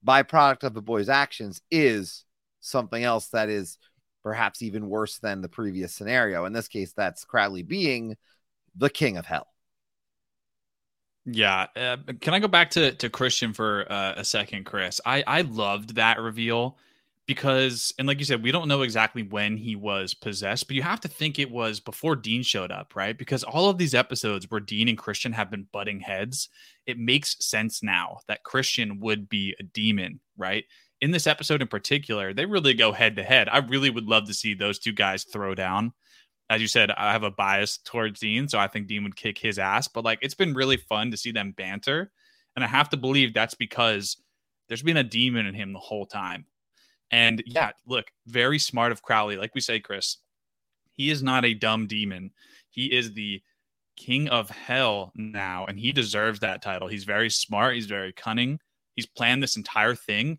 byproduct 0.05 0.64
of 0.64 0.75
the 0.75 0.83
boys' 0.83 1.09
actions 1.09 1.62
is 1.71 2.25
something 2.61 3.05
else 3.05 3.29
that 3.29 3.49
is 3.49 3.79
perhaps 4.25 4.63
even 4.63 4.89
worse 4.89 5.19
than 5.19 5.43
the 5.43 5.49
previous 5.49 5.95
scenario. 5.95 6.47
In 6.47 6.53
this 6.53 6.67
case, 6.67 6.93
that's 6.93 7.25
Crowley 7.25 7.63
being 7.63 8.17
the 8.75 8.91
king 8.91 9.19
of 9.19 9.27
hell. 9.27 9.47
Yeah. 11.27 11.67
Uh, 11.77 11.97
can 12.21 12.35
I 12.35 12.41
go 12.41 12.49
back 12.49 12.71
to, 12.71 12.93
to 12.93 13.09
Christian 13.09 13.53
for 13.53 13.91
uh, 13.91 14.15
a 14.17 14.25
second, 14.25 14.65
Chris? 14.65 15.01
I, 15.07 15.23
I 15.27 15.43
loved 15.43 15.95
that 15.95 16.19
reveal 16.19 16.77
because 17.27 17.95
and 17.99 18.07
like 18.07 18.19
you 18.19 18.25
said 18.25 18.43
we 18.43 18.53
don't 18.53 18.69
know 18.69 18.83
exactly 18.83 19.23
when 19.23 19.57
he 19.57 19.77
was 19.77 20.13
possessed 20.13 20.67
but 20.67 20.77
you 20.77 20.83
have 20.83 21.01
to 21.01 21.09
think 21.09 21.39
it 21.39 21.51
was 21.51 21.81
before 21.81 22.15
dean 22.15 22.43
showed 22.43 22.71
up 22.71 22.95
right 22.95 23.17
because 23.17 23.43
all 23.43 23.71
of 23.71 23.79
these 23.79 23.95
episodes 23.95 24.51
where 24.51 24.61
dean 24.61 24.89
and 24.89 24.99
christian 24.99 25.33
have 25.33 25.51
been 25.51 25.67
butting 25.73 26.01
heads 26.01 26.49
it 26.87 26.99
makes 26.99 27.37
sense 27.45 27.83
now 27.83 28.19
that 28.29 28.43
christian 28.43 29.01
would 29.01 29.29
be 29.29 29.55
a 29.59 29.63
demon 29.63 30.21
right 30.37 30.65
in 31.05 31.11
this 31.11 31.27
episode 31.27 31.62
in 31.62 31.69
particular 31.69 32.33
they 32.33 32.47
really 32.47 32.75
go 32.75 32.93
head 32.93 33.17
to 33.17 33.23
head 33.23 33.49
i 33.51 33.59
really 33.59 33.90
would 33.90 34.07
love 34.07 34.27
to 34.27 34.35
see 34.35 34.55
those 34.55 34.79
two 34.79 34.93
guys 34.93 35.25
throw 35.25 35.55
down 35.55 35.93
as 36.51 36.61
you 36.61 36.67
said 36.67 36.90
i 36.93 37.12
have 37.12 37.23
a 37.23 37.31
bias 37.31 37.79
towards 37.79 38.21
dean 38.21 38.49
so 38.49 38.59
i 38.59 38.67
think 38.67 38.87
dean 38.87 39.05
would 39.05 39.17
kick 39.17 39.38
his 39.38 39.59
ass 39.59 39.87
but 39.87 40.05
like 40.05 40.19
it's 40.23 40.35
been 40.35 40.55
really 40.55 40.77
fun 40.77 41.11
to 41.11 41.17
see 41.17 41.31
them 41.31 41.53
banter 41.57 42.11
and 42.57 42.64
i 42.64 42.69
have 42.69 42.88
to 42.88 42.97
believe 42.97 43.33
that's 43.33 43.55
because 43.55 44.17
there's 44.69 44.83
been 44.83 44.97
a 44.97 45.05
demon 45.05 45.47
in 45.47 45.55
him 45.55 45.73
the 45.73 45.79
whole 45.79 46.07
time 46.07 46.47
and 47.11 47.45
yeah, 47.47 47.71
look, 47.87 48.07
very 48.27 48.59
smart 48.59 48.90
of 48.90 49.03
Crowley. 49.03 49.37
Like 49.37 49.55
we 49.55 49.61
say, 49.61 49.79
Chris, 49.79 50.19
he 50.93 51.11
is 51.11 51.23
not 51.23 51.45
a 51.45 51.55
dumb 51.55 51.87
demon. 51.87 52.33
He 52.71 52.87
is 52.87 53.12
the 53.12 53.40
king 53.97 54.29
of 54.29 54.51
hell 54.51 55.12
now, 55.14 55.64
and 55.67 55.79
he 55.79 55.93
deserves 55.93 56.40
that 56.40 56.61
title. 56.61 56.88
He's 56.88 57.05
very 57.05 57.31
smart. 57.31 57.77
He's 57.77 57.87
very 57.87 58.12
cunning. 58.12 58.59
He's 58.97 59.07
planned 59.07 59.43
this 59.43 59.57
entire 59.57 59.95
thing. 59.95 60.38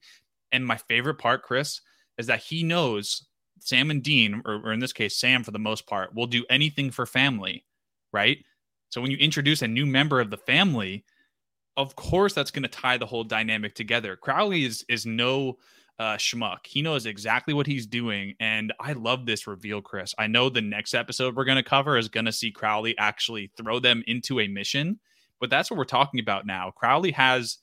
And 0.55 0.65
my 0.65 0.77
favorite 0.77 1.15
part, 1.15 1.43
Chris, 1.43 1.81
is 2.17 2.27
that 2.27 2.41
he 2.41 2.63
knows 2.63 3.27
Sam 3.59 3.91
and 3.91 4.01
Dean, 4.01 4.41
or, 4.45 4.55
or 4.63 4.71
in 4.71 4.79
this 4.79 4.93
case, 4.93 5.17
Sam 5.17 5.43
for 5.43 5.51
the 5.51 5.59
most 5.59 5.85
part, 5.85 6.15
will 6.15 6.27
do 6.27 6.45
anything 6.49 6.91
for 6.91 7.05
family, 7.05 7.65
right? 8.13 8.37
So 8.89 9.01
when 9.01 9.11
you 9.11 9.17
introduce 9.17 9.61
a 9.61 9.67
new 9.67 9.85
member 9.85 10.21
of 10.21 10.29
the 10.29 10.37
family, 10.37 11.03
of 11.75 11.95
course 11.95 12.33
that's 12.33 12.51
going 12.51 12.63
to 12.63 12.69
tie 12.69 12.97
the 12.97 13.05
whole 13.05 13.23
dynamic 13.23 13.75
together. 13.75 14.15
Crowley 14.15 14.63
is 14.63 14.85
is 14.87 15.05
no 15.05 15.57
uh, 15.99 16.15
schmuck. 16.15 16.65
He 16.65 16.81
knows 16.81 17.05
exactly 17.05 17.53
what 17.53 17.67
he's 17.67 17.85
doing, 17.85 18.35
and 18.39 18.71
I 18.79 18.93
love 18.93 19.25
this 19.25 19.47
reveal, 19.47 19.81
Chris. 19.81 20.13
I 20.17 20.27
know 20.27 20.49
the 20.49 20.61
next 20.61 20.93
episode 20.93 21.35
we're 21.35 21.45
going 21.45 21.61
to 21.61 21.69
cover 21.69 21.97
is 21.97 22.07
going 22.07 22.25
to 22.25 22.31
see 22.31 22.51
Crowley 22.51 22.97
actually 22.97 23.51
throw 23.57 23.79
them 23.79 24.03
into 24.07 24.39
a 24.39 24.47
mission, 24.47 24.99
but 25.39 25.49
that's 25.49 25.69
what 25.69 25.77
we're 25.77 25.85
talking 25.85 26.19
about 26.19 26.45
now. 26.45 26.71
Crowley 26.71 27.11
has 27.11 27.57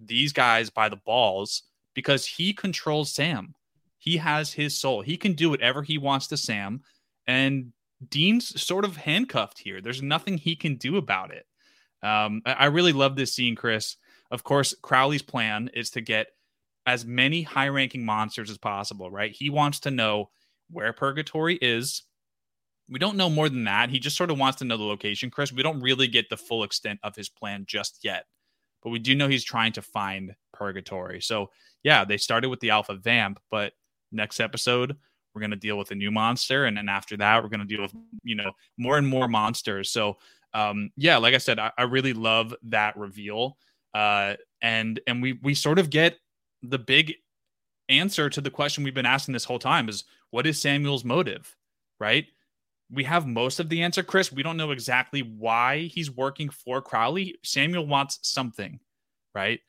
these 0.00 0.32
guys 0.32 0.70
by 0.70 0.88
the 0.88 1.00
balls 1.04 1.62
because 1.94 2.26
he 2.26 2.52
controls 2.52 3.12
Sam. 3.12 3.54
He 3.98 4.18
has 4.18 4.52
his 4.52 4.78
soul. 4.78 5.00
He 5.00 5.16
can 5.16 5.32
do 5.32 5.50
whatever 5.50 5.82
he 5.82 5.96
wants 5.98 6.26
to 6.28 6.36
Sam, 6.36 6.82
and 7.26 7.72
Dean's 8.08 8.60
sort 8.60 8.84
of 8.84 8.96
handcuffed 8.96 9.58
here. 9.58 9.80
There's 9.80 10.02
nothing 10.02 10.36
he 10.36 10.56
can 10.56 10.76
do 10.76 10.96
about 10.96 11.32
it. 11.32 11.46
Um, 12.02 12.42
I 12.44 12.66
really 12.66 12.92
love 12.92 13.16
this 13.16 13.34
scene, 13.34 13.56
Chris. 13.56 13.96
Of 14.30 14.44
course, 14.44 14.74
Crowley's 14.82 15.22
plan 15.22 15.70
is 15.72 15.90
to 15.90 16.00
get 16.00 16.26
as 16.86 17.06
many 17.06 17.42
high 17.42 17.68
ranking 17.68 18.04
monsters 18.04 18.50
as 18.50 18.58
possible, 18.58 19.10
right? 19.10 19.32
He 19.32 19.48
wants 19.48 19.80
to 19.80 19.90
know 19.90 20.30
where 20.70 20.92
Purgatory 20.92 21.56
is. 21.56 22.02
We 22.90 22.98
don't 22.98 23.16
know 23.16 23.30
more 23.30 23.48
than 23.48 23.64
that. 23.64 23.88
He 23.88 23.98
just 23.98 24.16
sort 24.16 24.30
of 24.30 24.38
wants 24.38 24.58
to 24.58 24.64
know 24.64 24.76
the 24.76 24.84
location, 24.84 25.30
Chris. 25.30 25.52
We 25.52 25.62
don't 25.62 25.80
really 25.80 26.08
get 26.08 26.28
the 26.28 26.36
full 26.36 26.64
extent 26.64 27.00
of 27.02 27.16
his 27.16 27.30
plan 27.30 27.64
just 27.66 28.00
yet, 28.02 28.26
but 28.82 28.90
we 28.90 28.98
do 28.98 29.14
know 29.14 29.28
he's 29.28 29.44
trying 29.44 29.72
to 29.72 29.82
find 29.82 30.34
Purgatory. 30.52 31.22
So, 31.22 31.50
yeah, 31.84 32.04
they 32.04 32.16
started 32.16 32.48
with 32.48 32.60
the 32.60 32.70
Alpha 32.70 32.96
Vamp, 32.96 33.38
but 33.50 33.74
next 34.10 34.40
episode, 34.40 34.96
we're 35.34 35.40
going 35.40 35.50
to 35.50 35.56
deal 35.56 35.76
with 35.76 35.90
a 35.90 35.94
new 35.94 36.10
monster. 36.10 36.64
And 36.64 36.76
then 36.76 36.88
after 36.88 37.16
that, 37.18 37.42
we're 37.42 37.48
going 37.48 37.60
to 37.60 37.66
deal 37.66 37.82
with, 37.82 37.94
you 38.22 38.34
know, 38.34 38.52
more 38.78 38.98
and 38.98 39.06
more 39.06 39.28
monsters. 39.28 39.90
So, 39.90 40.16
um, 40.54 40.90
yeah, 40.96 41.18
like 41.18 41.34
I 41.34 41.38
said, 41.38 41.58
I, 41.58 41.72
I 41.76 41.82
really 41.82 42.12
love 42.12 42.54
that 42.64 42.96
reveal. 42.96 43.58
Uh, 43.92 44.34
and 44.62 44.98
and 45.06 45.22
we 45.22 45.38
we 45.42 45.54
sort 45.54 45.78
of 45.78 45.90
get 45.90 46.18
the 46.62 46.78
big 46.78 47.14
answer 47.88 48.30
to 48.30 48.40
the 48.40 48.50
question 48.50 48.82
we've 48.82 48.94
been 48.94 49.06
asking 49.06 49.34
this 49.34 49.44
whole 49.44 49.58
time 49.58 49.88
is 49.88 50.04
what 50.30 50.46
is 50.46 50.60
Samuel's 50.60 51.04
motive, 51.04 51.54
right? 52.00 52.26
We 52.90 53.04
have 53.04 53.26
most 53.26 53.60
of 53.60 53.68
the 53.68 53.82
answer, 53.82 54.02
Chris. 54.02 54.32
We 54.32 54.42
don't 54.42 54.56
know 54.56 54.70
exactly 54.70 55.20
why 55.20 55.90
he's 55.92 56.10
working 56.10 56.48
for 56.48 56.80
Crowley. 56.80 57.36
Samuel 57.42 57.86
wants 57.86 58.20
something, 58.22 58.80
right? 59.34 59.60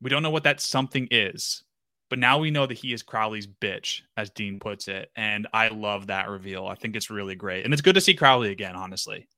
We 0.00 0.10
don't 0.10 0.22
know 0.22 0.30
what 0.30 0.44
that 0.44 0.60
something 0.60 1.08
is, 1.10 1.64
but 2.08 2.18
now 2.18 2.38
we 2.38 2.50
know 2.50 2.66
that 2.66 2.78
he 2.78 2.92
is 2.92 3.02
Crowley's 3.02 3.46
bitch, 3.46 4.02
as 4.16 4.30
Dean 4.30 4.60
puts 4.60 4.88
it. 4.88 5.10
And 5.16 5.46
I 5.52 5.68
love 5.68 6.06
that 6.06 6.28
reveal. 6.28 6.66
I 6.66 6.74
think 6.74 6.96
it's 6.96 7.10
really 7.10 7.34
great. 7.34 7.64
And 7.64 7.72
it's 7.72 7.82
good 7.82 7.94
to 7.96 8.00
see 8.00 8.14
Crowley 8.14 8.50
again, 8.50 8.76
honestly. 8.76 9.28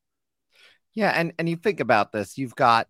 Yeah, 0.94 1.10
and 1.10 1.32
and 1.38 1.48
you 1.48 1.56
think 1.56 1.80
about 1.80 2.12
this, 2.12 2.36
you've 2.36 2.56
got 2.56 2.88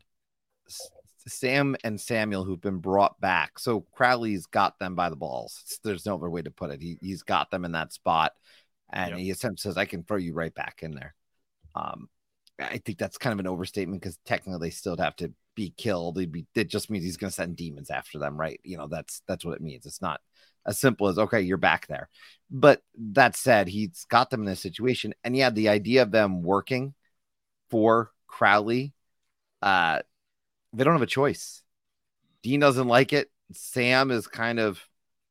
Sam 1.26 1.76
and 1.84 2.00
Samuel 2.00 2.44
who've 2.44 2.60
been 2.60 2.78
brought 2.78 3.20
back. 3.20 3.58
So 3.58 3.86
Crowley's 3.92 4.46
got 4.46 4.78
them 4.78 4.94
by 4.94 5.10
the 5.10 5.16
balls. 5.16 5.78
There's 5.84 6.06
no 6.06 6.14
other 6.14 6.30
way 6.30 6.42
to 6.42 6.50
put 6.50 6.70
it. 6.70 6.80
He 6.80 6.98
he's 7.00 7.22
got 7.22 7.50
them 7.50 7.64
in 7.64 7.72
that 7.72 7.92
spot, 7.92 8.32
and 8.90 9.10
yep. 9.10 9.18
he 9.18 9.30
essentially 9.30 9.70
says, 9.70 9.76
"I 9.76 9.84
can 9.84 10.02
throw 10.02 10.16
you 10.16 10.32
right 10.32 10.54
back 10.54 10.80
in 10.82 10.92
there." 10.92 11.14
Um, 11.74 12.08
I 12.58 12.78
think 12.78 12.98
that's 12.98 13.18
kind 13.18 13.32
of 13.32 13.40
an 13.40 13.46
overstatement 13.46 14.02
because 14.02 14.18
technically 14.24 14.68
they 14.68 14.70
still 14.70 14.96
have 14.96 15.16
to 15.16 15.32
be 15.60 15.74
killed. 15.76 16.16
It'd 16.16 16.32
be, 16.32 16.46
it 16.54 16.70
just 16.70 16.88
means 16.88 17.04
he's 17.04 17.18
going 17.18 17.28
to 17.28 17.34
send 17.34 17.54
demons 17.54 17.90
after 17.90 18.18
them, 18.18 18.40
right? 18.40 18.58
You 18.64 18.78
know, 18.78 18.86
that's 18.86 19.20
that's 19.28 19.44
what 19.44 19.56
it 19.56 19.60
means. 19.60 19.84
It's 19.84 20.00
not 20.00 20.22
as 20.66 20.78
simple 20.78 21.08
as 21.08 21.18
okay, 21.18 21.42
you're 21.42 21.58
back 21.58 21.86
there. 21.86 22.08
But 22.50 22.82
that 23.12 23.36
said, 23.36 23.68
he's 23.68 24.06
got 24.08 24.30
them 24.30 24.40
in 24.40 24.46
this 24.46 24.60
situation, 24.60 25.12
and 25.22 25.36
yeah, 25.36 25.50
the 25.50 25.68
idea 25.68 26.00
of 26.00 26.12
them 26.12 26.42
working 26.42 26.94
for 27.68 28.10
Crowley, 28.26 28.94
uh, 29.60 30.00
they 30.72 30.82
don't 30.82 30.94
have 30.94 31.02
a 31.02 31.06
choice. 31.06 31.62
Dean 32.42 32.60
doesn't 32.60 32.88
like 32.88 33.12
it. 33.12 33.30
Sam 33.52 34.10
is 34.10 34.26
kind 34.26 34.58
of, 34.58 34.82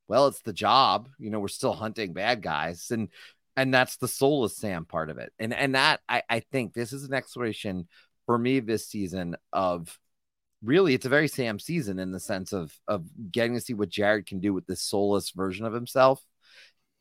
well, 0.08 0.28
it's 0.28 0.42
the 0.42 0.54
job. 0.54 1.10
You 1.18 1.32
know, 1.32 1.40
we're 1.40 1.48
still 1.48 1.74
hunting 1.74 2.14
bad 2.14 2.44
guys, 2.44 2.92
and 2.92 3.10
and 3.58 3.74
that's 3.74 3.98
the 3.98 4.08
soulless 4.08 4.56
Sam 4.56 4.86
part 4.86 5.10
of 5.10 5.18
it. 5.18 5.34
And 5.40 5.56
and 5.56 5.74
that 5.74 6.02
I, 6.08 6.22
I 6.30 6.40
think 6.42 6.74
this 6.74 6.94
is 6.94 7.04
an 7.04 7.16
exploration 7.16 7.88
for 8.28 8.38
me 8.38 8.60
this 8.60 8.88
season 8.88 9.36
of 9.52 9.98
really 10.64 10.94
it's 10.94 11.06
a 11.06 11.10
very 11.10 11.28
Sam 11.28 11.60
season 11.60 12.00
in 12.00 12.12
the 12.12 12.20
sense 12.20 12.54
of 12.54 12.74
of 12.88 13.06
getting 13.32 13.56
to 13.56 13.62
see 13.62 13.74
what 13.74 13.90
Jared 13.90 14.26
can 14.26 14.40
do 14.40 14.54
with 14.54 14.66
this 14.66 14.82
soulless 14.82 15.32
version 15.32 15.66
of 15.66 15.74
himself. 15.74 16.24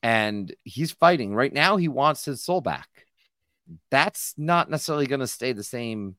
And 0.03 0.55
he's 0.63 0.93
fighting 0.93 1.35
right 1.35 1.53
now. 1.53 1.77
He 1.77 1.89
wants 1.89 2.25
his 2.25 2.45
soul 2.45 2.61
back. 2.61 2.89
That's 3.91 4.35
not 4.37 4.71
necessarily 4.71 5.07
going 5.07 5.21
to 5.21 5.27
stay 5.27 5.53
the 5.53 5.65
same 5.65 6.17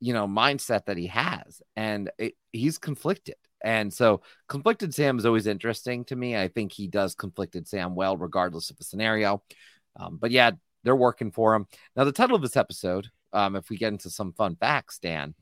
you 0.00 0.12
know 0.12 0.26
mindset 0.26 0.84
that 0.86 0.96
he 0.96 1.06
has 1.06 1.60
and 1.76 2.10
it, 2.18 2.34
he's 2.52 2.78
conflicted 2.78 3.34
and 3.62 3.92
so 3.92 4.22
conflicted 4.48 4.94
sam 4.94 5.18
is 5.18 5.26
always 5.26 5.46
interesting 5.46 6.04
to 6.04 6.14
me 6.14 6.36
i 6.36 6.48
think 6.48 6.72
he 6.72 6.86
does 6.86 7.14
conflicted 7.14 7.66
sam 7.66 7.94
well 7.94 8.16
regardless 8.16 8.70
of 8.70 8.76
the 8.76 8.84
scenario 8.84 9.42
um, 9.96 10.18
but 10.20 10.30
yeah 10.30 10.52
they're 10.84 10.96
working 10.96 11.32
for 11.32 11.54
him 11.54 11.66
now 11.96 12.04
the 12.04 12.12
title 12.12 12.36
of 12.36 12.42
this 12.42 12.56
episode 12.56 13.08
um, 13.32 13.56
if 13.56 13.68
we 13.68 13.76
get 13.76 13.92
into 13.92 14.10
some 14.10 14.32
fun 14.32 14.56
facts 14.56 14.98
dan 14.98 15.34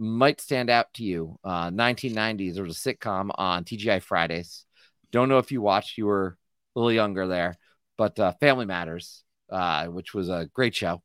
might 0.00 0.40
stand 0.40 0.70
out 0.70 0.92
to 0.94 1.04
you 1.04 1.38
uh, 1.44 1.70
1990s 1.70 2.54
there 2.54 2.64
was 2.64 2.76
a 2.76 2.94
sitcom 2.94 3.30
on 3.34 3.64
tgi 3.64 4.02
fridays 4.02 4.64
don't 5.12 5.28
know 5.28 5.38
if 5.38 5.52
you 5.52 5.60
watched 5.60 5.98
you 5.98 6.06
were 6.06 6.38
a 6.74 6.78
little 6.78 6.92
younger 6.92 7.26
there 7.26 7.56
but 7.96 8.18
uh, 8.18 8.32
family 8.40 8.66
matters 8.66 9.24
uh, 9.50 9.86
which 9.86 10.14
was 10.14 10.28
a 10.28 10.48
great 10.54 10.74
show 10.74 11.02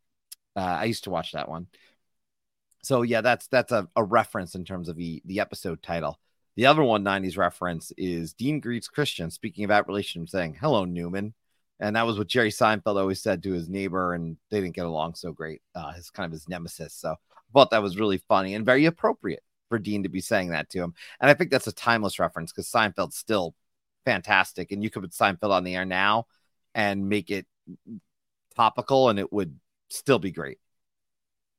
uh, 0.56 0.60
i 0.60 0.86
used 0.86 1.04
to 1.04 1.10
watch 1.10 1.34
that 1.34 1.50
one 1.50 1.68
so 2.86 3.02
yeah, 3.02 3.22
that's 3.22 3.48
that's 3.48 3.72
a, 3.72 3.88
a 3.96 4.04
reference 4.04 4.54
in 4.54 4.64
terms 4.64 4.90
of 4.90 4.96
the 4.96 5.20
the 5.26 5.40
episode 5.40 5.82
title. 5.82 6.20
The 6.56 6.68
other 6.68 6.84
one 6.84 7.04
90s 7.04 7.36
reference 7.36 7.92
is 7.98 8.34
Dean 8.34 8.60
greets 8.60 8.88
Christian 8.88 9.32
speaking 9.32 9.66
about 9.66 9.88
relationships, 9.88 10.32
saying, 10.32 10.58
Hello, 10.62 10.86
Newman. 10.86 11.34
And 11.80 11.96
that 11.96 12.06
was 12.06 12.18
what 12.18 12.28
Jerry 12.28 12.52
Seinfeld 12.52 12.98
always 12.98 13.22
said 13.22 13.42
to 13.44 13.52
his 13.52 13.68
neighbor, 13.68 14.14
and 14.14 14.38
they 14.52 14.62
didn't 14.62 14.76
get 14.76 14.86
along 14.86 15.16
so 15.16 15.32
great. 15.34 15.62
Uh, 15.74 15.94
his 15.94 16.12
kind 16.12 16.26
of 16.28 16.32
his 16.32 16.48
nemesis. 16.48 16.94
So 16.94 17.16
thought 17.56 17.72
that 17.72 17.82
was 17.82 17.98
really 17.98 18.22
funny 18.30 18.54
and 18.54 18.66
very 18.66 18.86
appropriate 18.86 19.42
for 19.70 19.80
Dean 19.80 20.04
to 20.04 20.10
be 20.10 20.22
saying 20.22 20.50
that 20.50 20.70
to 20.70 20.80
him. 20.80 20.94
And 21.20 21.32
I 21.32 21.34
think 21.34 21.50
that's 21.50 21.68
a 21.68 21.72
timeless 21.72 22.20
reference 22.20 22.52
because 22.52 22.70
Seinfeld's 22.70 23.18
still 23.18 23.56
fantastic. 24.06 24.72
And 24.72 24.84
you 24.84 24.92
could 24.92 25.02
put 25.02 25.12
Seinfeld 25.12 25.50
on 25.50 25.64
the 25.64 25.76
air 25.76 25.86
now 25.86 26.28
and 26.76 27.10
make 27.10 27.32
it 27.32 27.48
topical, 28.56 29.10
and 29.10 29.18
it 29.18 29.32
would 29.32 29.58
still 29.90 30.20
be 30.20 30.32
great. 30.32 30.60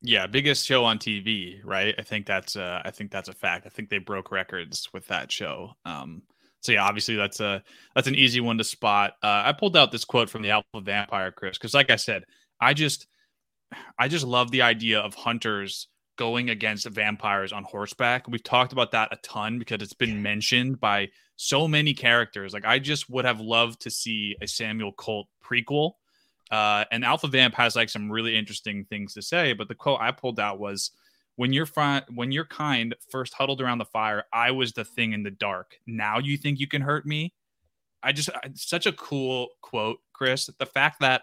Yeah, 0.02 0.26
biggest 0.26 0.66
show 0.66 0.84
on 0.84 0.98
TV, 0.98 1.60
right? 1.64 1.94
I 1.98 2.02
think 2.02 2.26
that's 2.26 2.54
uh 2.54 2.82
I 2.84 2.90
think 2.90 3.10
that's 3.10 3.28
a 3.28 3.32
fact. 3.32 3.66
I 3.66 3.70
think 3.70 3.88
they 3.88 3.98
broke 3.98 4.30
records 4.30 4.88
with 4.92 5.06
that 5.08 5.32
show. 5.32 5.72
Um 5.84 6.22
so 6.60 6.72
yeah, 6.72 6.84
obviously 6.84 7.16
that's 7.16 7.40
a 7.40 7.62
that's 7.94 8.06
an 8.06 8.14
easy 8.14 8.40
one 8.40 8.58
to 8.58 8.64
spot. 8.64 9.14
Uh 9.22 9.42
I 9.46 9.52
pulled 9.52 9.76
out 9.76 9.90
this 9.90 10.04
quote 10.04 10.28
from 10.28 10.42
the 10.42 10.50
Alpha 10.50 10.80
Vampire 10.80 11.32
Chris 11.32 11.58
cuz 11.58 11.74
like 11.74 11.90
I 11.90 11.96
said, 11.96 12.24
I 12.60 12.74
just 12.74 13.06
I 13.98 14.08
just 14.08 14.24
love 14.24 14.50
the 14.50 14.62
idea 14.62 15.00
of 15.00 15.14
hunters 15.14 15.88
going 16.16 16.50
against 16.50 16.88
vampires 16.88 17.52
on 17.52 17.64
horseback. 17.64 18.26
We've 18.28 18.42
talked 18.42 18.72
about 18.72 18.92
that 18.92 19.12
a 19.12 19.16
ton 19.16 19.58
because 19.58 19.82
it's 19.82 19.92
been 19.92 20.22
mentioned 20.22 20.80
by 20.80 21.08
so 21.36 21.68
many 21.68 21.92
characters. 21.92 22.54
Like 22.54 22.64
I 22.64 22.78
just 22.78 23.10
would 23.10 23.24
have 23.24 23.40
loved 23.40 23.80
to 23.82 23.90
see 23.90 24.36
a 24.40 24.46
Samuel 24.46 24.92
Colt 24.92 25.28
prequel 25.44 25.92
uh, 26.50 26.84
and 26.90 27.04
Alpha 27.04 27.26
Vamp 27.28 27.54
has 27.54 27.74
like 27.74 27.88
some 27.88 28.10
really 28.10 28.36
interesting 28.36 28.84
things 28.84 29.14
to 29.14 29.22
say, 29.22 29.52
but 29.52 29.68
the 29.68 29.74
quote 29.74 30.00
I 30.00 30.12
pulled 30.12 30.38
out 30.38 30.58
was, 30.58 30.92
"When 31.36 31.52
you're 31.52 31.66
fine, 31.66 32.02
when 32.14 32.30
you're 32.32 32.44
kind, 32.44 32.94
first 33.10 33.34
huddled 33.34 33.60
around 33.60 33.78
the 33.78 33.84
fire, 33.84 34.24
I 34.32 34.52
was 34.52 34.72
the 34.72 34.84
thing 34.84 35.12
in 35.12 35.22
the 35.22 35.30
dark. 35.30 35.78
Now 35.86 36.18
you 36.18 36.36
think 36.36 36.60
you 36.60 36.68
can 36.68 36.82
hurt 36.82 37.06
me." 37.06 37.34
I 38.02 38.12
just 38.12 38.30
such 38.54 38.86
a 38.86 38.92
cool 38.92 39.48
quote, 39.60 39.98
Chris. 40.12 40.48
The 40.58 40.66
fact 40.66 41.00
that 41.00 41.22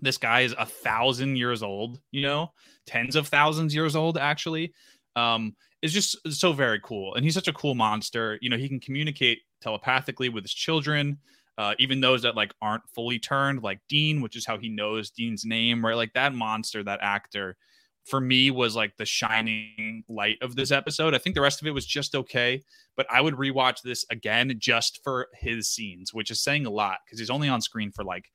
this 0.00 0.18
guy 0.18 0.42
is 0.42 0.54
a 0.58 0.66
thousand 0.66 1.36
years 1.36 1.62
old, 1.62 2.00
you 2.10 2.22
know, 2.22 2.52
tens 2.86 3.16
of 3.16 3.28
thousands 3.28 3.74
years 3.74 3.96
old, 3.96 4.18
actually, 4.18 4.72
um, 5.14 5.54
is 5.82 5.92
just 5.92 6.16
so 6.30 6.52
very 6.52 6.80
cool. 6.82 7.14
And 7.14 7.24
he's 7.24 7.34
such 7.34 7.48
a 7.48 7.52
cool 7.52 7.74
monster. 7.74 8.38
You 8.40 8.50
know, 8.50 8.56
he 8.56 8.68
can 8.68 8.80
communicate 8.80 9.40
telepathically 9.60 10.28
with 10.28 10.44
his 10.44 10.54
children 10.54 11.18
uh, 11.58 11.74
even 11.78 12.00
those 12.00 12.22
that 12.22 12.36
like 12.36 12.52
aren't 12.60 12.88
fully 12.94 13.18
turned, 13.18 13.62
like 13.62 13.80
Dean, 13.88 14.20
which 14.20 14.36
is 14.36 14.44
how 14.44 14.58
he 14.58 14.68
knows 14.68 15.10
Dean's 15.10 15.44
name, 15.44 15.84
right? 15.84 15.96
Like 15.96 16.12
that 16.12 16.34
monster, 16.34 16.82
that 16.82 17.00
actor, 17.02 17.56
for 18.04 18.20
me 18.20 18.50
was 18.50 18.76
like 18.76 18.96
the 18.98 19.06
shining 19.06 20.04
light 20.08 20.36
of 20.42 20.54
this 20.54 20.70
episode. 20.70 21.14
I 21.14 21.18
think 21.18 21.34
the 21.34 21.40
rest 21.40 21.60
of 21.60 21.66
it 21.66 21.72
was 21.72 21.86
just 21.86 22.14
okay, 22.14 22.62
but 22.96 23.06
I 23.10 23.20
would 23.20 23.34
rewatch 23.34 23.82
this 23.82 24.04
again 24.10 24.54
just 24.58 25.00
for 25.02 25.28
his 25.34 25.68
scenes, 25.68 26.12
which 26.12 26.30
is 26.30 26.42
saying 26.42 26.66
a 26.66 26.70
lot 26.70 26.98
because 27.04 27.18
he's 27.18 27.30
only 27.30 27.48
on 27.48 27.62
screen 27.62 27.90
for 27.90 28.04
like 28.04 28.30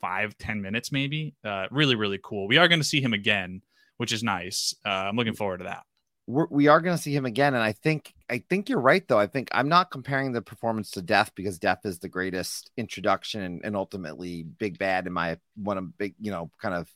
five, 0.00 0.36
ten 0.38 0.62
minutes, 0.62 0.92
maybe. 0.92 1.34
Uh, 1.44 1.66
really, 1.70 1.94
really 1.94 2.20
cool. 2.22 2.48
We 2.48 2.58
are 2.58 2.68
going 2.68 2.80
to 2.80 2.86
see 2.86 3.00
him 3.00 3.12
again, 3.12 3.62
which 3.96 4.12
is 4.12 4.22
nice. 4.22 4.74
Uh, 4.84 4.88
I'm 4.88 5.16
looking 5.16 5.34
forward 5.34 5.58
to 5.58 5.64
that 5.64 5.84
we're, 6.30 6.46
we 6.48 6.68
are 6.68 6.80
going 6.80 6.96
to 6.96 7.02
see 7.02 7.14
him 7.14 7.26
again. 7.26 7.54
And 7.54 7.62
I 7.62 7.72
think 7.72 8.14
I 8.30 8.42
think 8.48 8.68
you're 8.68 8.80
right, 8.80 9.06
though. 9.06 9.18
I 9.18 9.26
think 9.26 9.48
I'm 9.52 9.68
not 9.68 9.90
comparing 9.90 10.32
the 10.32 10.42
performance 10.42 10.92
to 10.92 11.02
Death 11.02 11.32
because 11.34 11.58
Death 11.58 11.80
is 11.84 11.98
the 11.98 12.08
greatest 12.08 12.70
introduction 12.76 13.42
and, 13.42 13.60
and 13.64 13.76
ultimately 13.76 14.44
big 14.44 14.78
bad 14.78 15.06
in 15.06 15.12
my 15.12 15.38
one 15.56 15.78
of 15.78 15.98
big, 15.98 16.14
you 16.20 16.30
know, 16.30 16.50
kind 16.60 16.74
of 16.74 16.88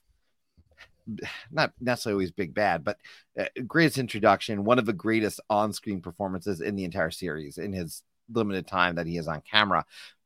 not 1.51 1.73
necessarily 1.81 2.15
always 2.15 2.31
big 2.31 2.55
bad, 2.55 2.85
but 2.85 2.99
uh, 3.39 3.45
greatest 3.67 3.99
introduction, 3.99 4.65
one 4.65 4.79
of 4.79 4.87
the 4.87 4.93
greatest 4.93 5.41
on 5.51 5.73
screen 5.73 6.01
performances 6.01 6.61
in 6.61 6.77
the 6.77 6.85
entire 6.85 7.11
series 7.11 7.59
in 7.59 7.73
his 7.73 8.03
limited 8.33 8.67
time 8.67 8.95
that 8.95 9.07
he 9.07 9.19
is 9.19 9.29
on 9.29 9.43
camera. 9.43 9.85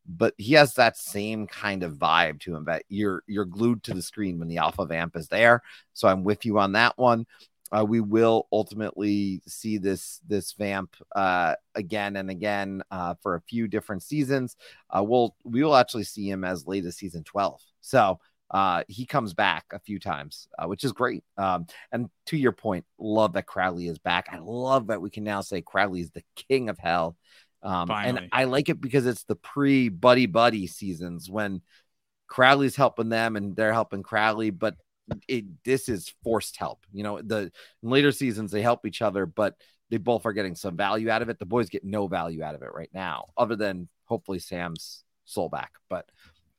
But 0.09 0.35
he 0.39 0.55
has 0.55 0.75
that 0.75 0.97
same 0.97 1.47
kind 1.47 1.83
of 1.83 1.95
vibe 1.95 2.41
to 2.41 2.57
him 2.57 2.65
that 2.65 2.85
you're 2.89 3.23
you're 3.27 3.45
glued 3.45 3.83
to 3.85 3.95
the 3.95 4.03
screen 4.03 4.39
when 4.39 4.49
the 4.49 4.59
alpha 4.59 4.87
vamp 4.87 5.17
is 5.17 5.29
there. 5.29 5.63
So 5.93 6.09
I'm 6.09 6.25
with 6.25 6.47
you 6.47 6.59
on 6.59 6.73
that 6.73 6.97
one. 6.97 7.27
Uh, 7.71 7.85
we 7.85 8.01
will 8.01 8.47
ultimately 8.51 9.43
see 9.47 9.77
this 9.77 10.21
this 10.27 10.53
vamp 10.53 10.97
uh, 11.15 11.55
again 11.75 12.17
and 12.17 12.31
again 12.31 12.83
uh, 12.91 13.15
for 13.23 13.35
a 13.35 13.43
few 13.43 13.69
different 13.69 14.03
seasons. 14.03 14.57
Uh, 14.91 15.03
we'll 15.03 15.37
we 15.45 15.63
will 15.63 15.77
actually 15.77 16.05
see 16.05 16.29
him 16.29 16.45
as 16.45 16.67
late 16.67 16.87
as 16.87 16.97
season 16.97 17.23
12. 17.25 17.61
So 17.81 18.19
uh, 18.51 18.83
he 18.89 19.05
comes 19.05 19.35
back 19.35 19.67
a 19.73 19.79
few 19.79 19.99
times, 19.99 20.49
uh, 20.59 20.67
which 20.67 20.85
is 20.85 20.93
great. 20.93 21.23
Um, 21.37 21.67
and 21.93 22.09
to 22.27 22.37
your 22.37 22.53
point, 22.53 22.87
love 22.99 23.35
that 23.35 23.47
Crowley 23.47 23.89
is 23.89 23.99
back. 23.99 24.29
I 24.33 24.39
love 24.39 24.87
that 24.87 25.03
we 25.03 25.11
can 25.11 25.25
now 25.25 25.43
say 25.43 25.61
Crowley 25.61 26.01
is 26.01 26.11
the 26.11 26.25
king 26.35 26.69
of 26.71 26.79
hell. 26.79 27.17
Um, 27.63 27.91
and 27.91 28.29
I 28.33 28.45
like 28.45 28.69
it 28.69 28.81
because 28.81 29.07
it's 29.07 29.25
the 29.25 29.37
pre 29.37 29.89
buddy 29.89 30.27
buddy 30.27 30.67
seasons 30.67 31.29
when 31.29 31.63
Crowley's 32.29 32.77
helping 32.77 33.09
them 33.09 33.37
and 33.37 33.57
they're 33.57 33.73
helping 33.73 34.03
Crowley, 34.03 34.51
but 34.51 34.77
it 35.27 35.45
this 35.65 35.89
is 35.89 36.13
forced 36.23 36.57
help. 36.57 36.85
You 36.93 37.03
know, 37.03 37.21
the 37.21 37.51
later 37.83 38.13
seasons 38.13 38.51
they 38.51 38.63
help 38.63 38.87
each 38.87 39.03
other, 39.03 39.27
but 39.27 39.55
they 39.91 39.97
both 39.97 40.27
are 40.27 40.33
getting 40.33 40.55
some 40.55 40.77
value 40.77 41.11
out 41.11 41.23
of 41.23 41.31
it. 41.31 41.39
The 41.39 41.47
boys 41.47 41.71
get 41.71 41.85
no 41.85 42.07
value 42.07 42.43
out 42.43 42.55
of 42.55 42.63
it 42.63 42.73
right 42.75 42.91
now, 42.93 43.27
other 43.37 43.57
than 43.57 43.89
hopefully 44.05 44.39
Sam's 44.39 45.05
soul 45.25 45.49
back. 45.49 45.73
But 45.89 46.09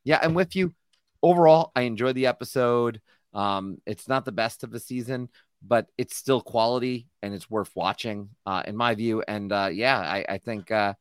yeah, 0.04 0.20
I'm 0.22 0.34
with 0.34 0.56
you 0.56 0.74
overall, 1.22 1.72
I 1.76 1.82
enjoyed 1.82 2.16
the 2.16 2.28
episode. 2.28 3.02
Um, 3.34 3.78
it's 3.86 4.08
not 4.08 4.26
the 4.26 4.32
best 4.32 4.64
of 4.64 4.72
the 4.72 4.80
season, 4.80 5.30
but 5.62 5.88
it's 5.98 6.16
still 6.16 6.42
quality 6.42 7.08
and 7.22 7.34
it's 7.34 7.50
worth 7.50 7.72
watching, 7.76 8.30
uh, 8.46 8.64
in 8.66 8.76
my 8.76 8.96
view. 8.96 9.24
And 9.28 9.52
uh, 9.52 9.70
yeah, 9.72 10.00
I, 10.00 10.26
I 10.28 10.38
think 10.38 10.72
uh, 10.72 10.94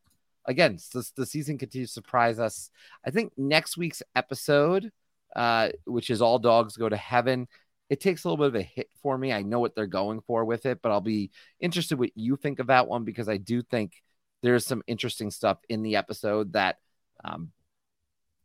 again, 0.47 0.79
the, 0.93 1.09
the 1.17 1.27
season 1.27 1.59
continues 1.59 1.91
to 1.91 1.95
surprise 1.95 2.39
us. 2.39 2.71
I 3.07 3.11
think 3.11 3.33
next 3.37 3.77
week's 3.77 4.03
episode, 4.17 4.91
uh, 5.37 5.71
which 5.85 6.11
is 6.11 6.21
all 6.21 6.39
dogs 6.39 6.77
go 6.77 6.89
to 6.89 6.97
heaven, 6.97 7.47
it 7.91 8.01
takes 8.01 8.25
a 8.25 8.29
little 8.29 8.45
bit 8.45 8.55
of 8.55 8.61
a 8.61 8.63
hit 8.63 8.91
for 9.03 9.17
me. 9.17 9.33
I 9.33 9.43
know 9.43 9.61
what 9.61 9.75
they're 9.75 9.87
going 9.87 10.21
for 10.23 10.45
with 10.45 10.67
it, 10.67 10.81
but 10.83 10.93
I'll 10.93 11.01
be 11.01 11.31
interested 11.61 11.99
what 11.99 12.11
you 12.15 12.37
think 12.37 12.59
of 12.59 12.67
that 12.67 12.87
one 12.87 13.05
because 13.05 13.29
I 13.29 13.37
do 13.39 13.63
think 13.63 14.03
there's 14.43 14.67
some 14.67 14.83
interesting 14.87 15.31
stuff 15.31 15.59
in 15.69 15.83
the 15.83 15.97
episode 15.97 16.53
that 16.53 16.77
um, 17.25 17.51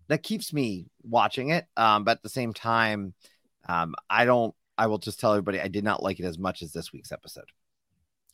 that 0.07 0.23
keeps 0.23 0.53
me 0.53 0.87
watching 1.03 1.49
it. 1.49 1.65
Um, 1.75 2.03
but 2.03 2.17
at 2.17 2.23
the 2.23 2.29
same 2.29 2.53
time, 2.53 3.13
um, 3.67 3.95
I 4.09 4.25
don't. 4.25 4.55
I 4.77 4.87
will 4.87 4.97
just 4.97 5.19
tell 5.19 5.31
everybody 5.31 5.59
I 5.59 5.67
did 5.67 5.83
not 5.83 6.01
like 6.01 6.19
it 6.19 6.25
as 6.25 6.37
much 6.37 6.61
as 6.61 6.71
this 6.71 6.91
week's 6.91 7.11
episode. 7.11 7.45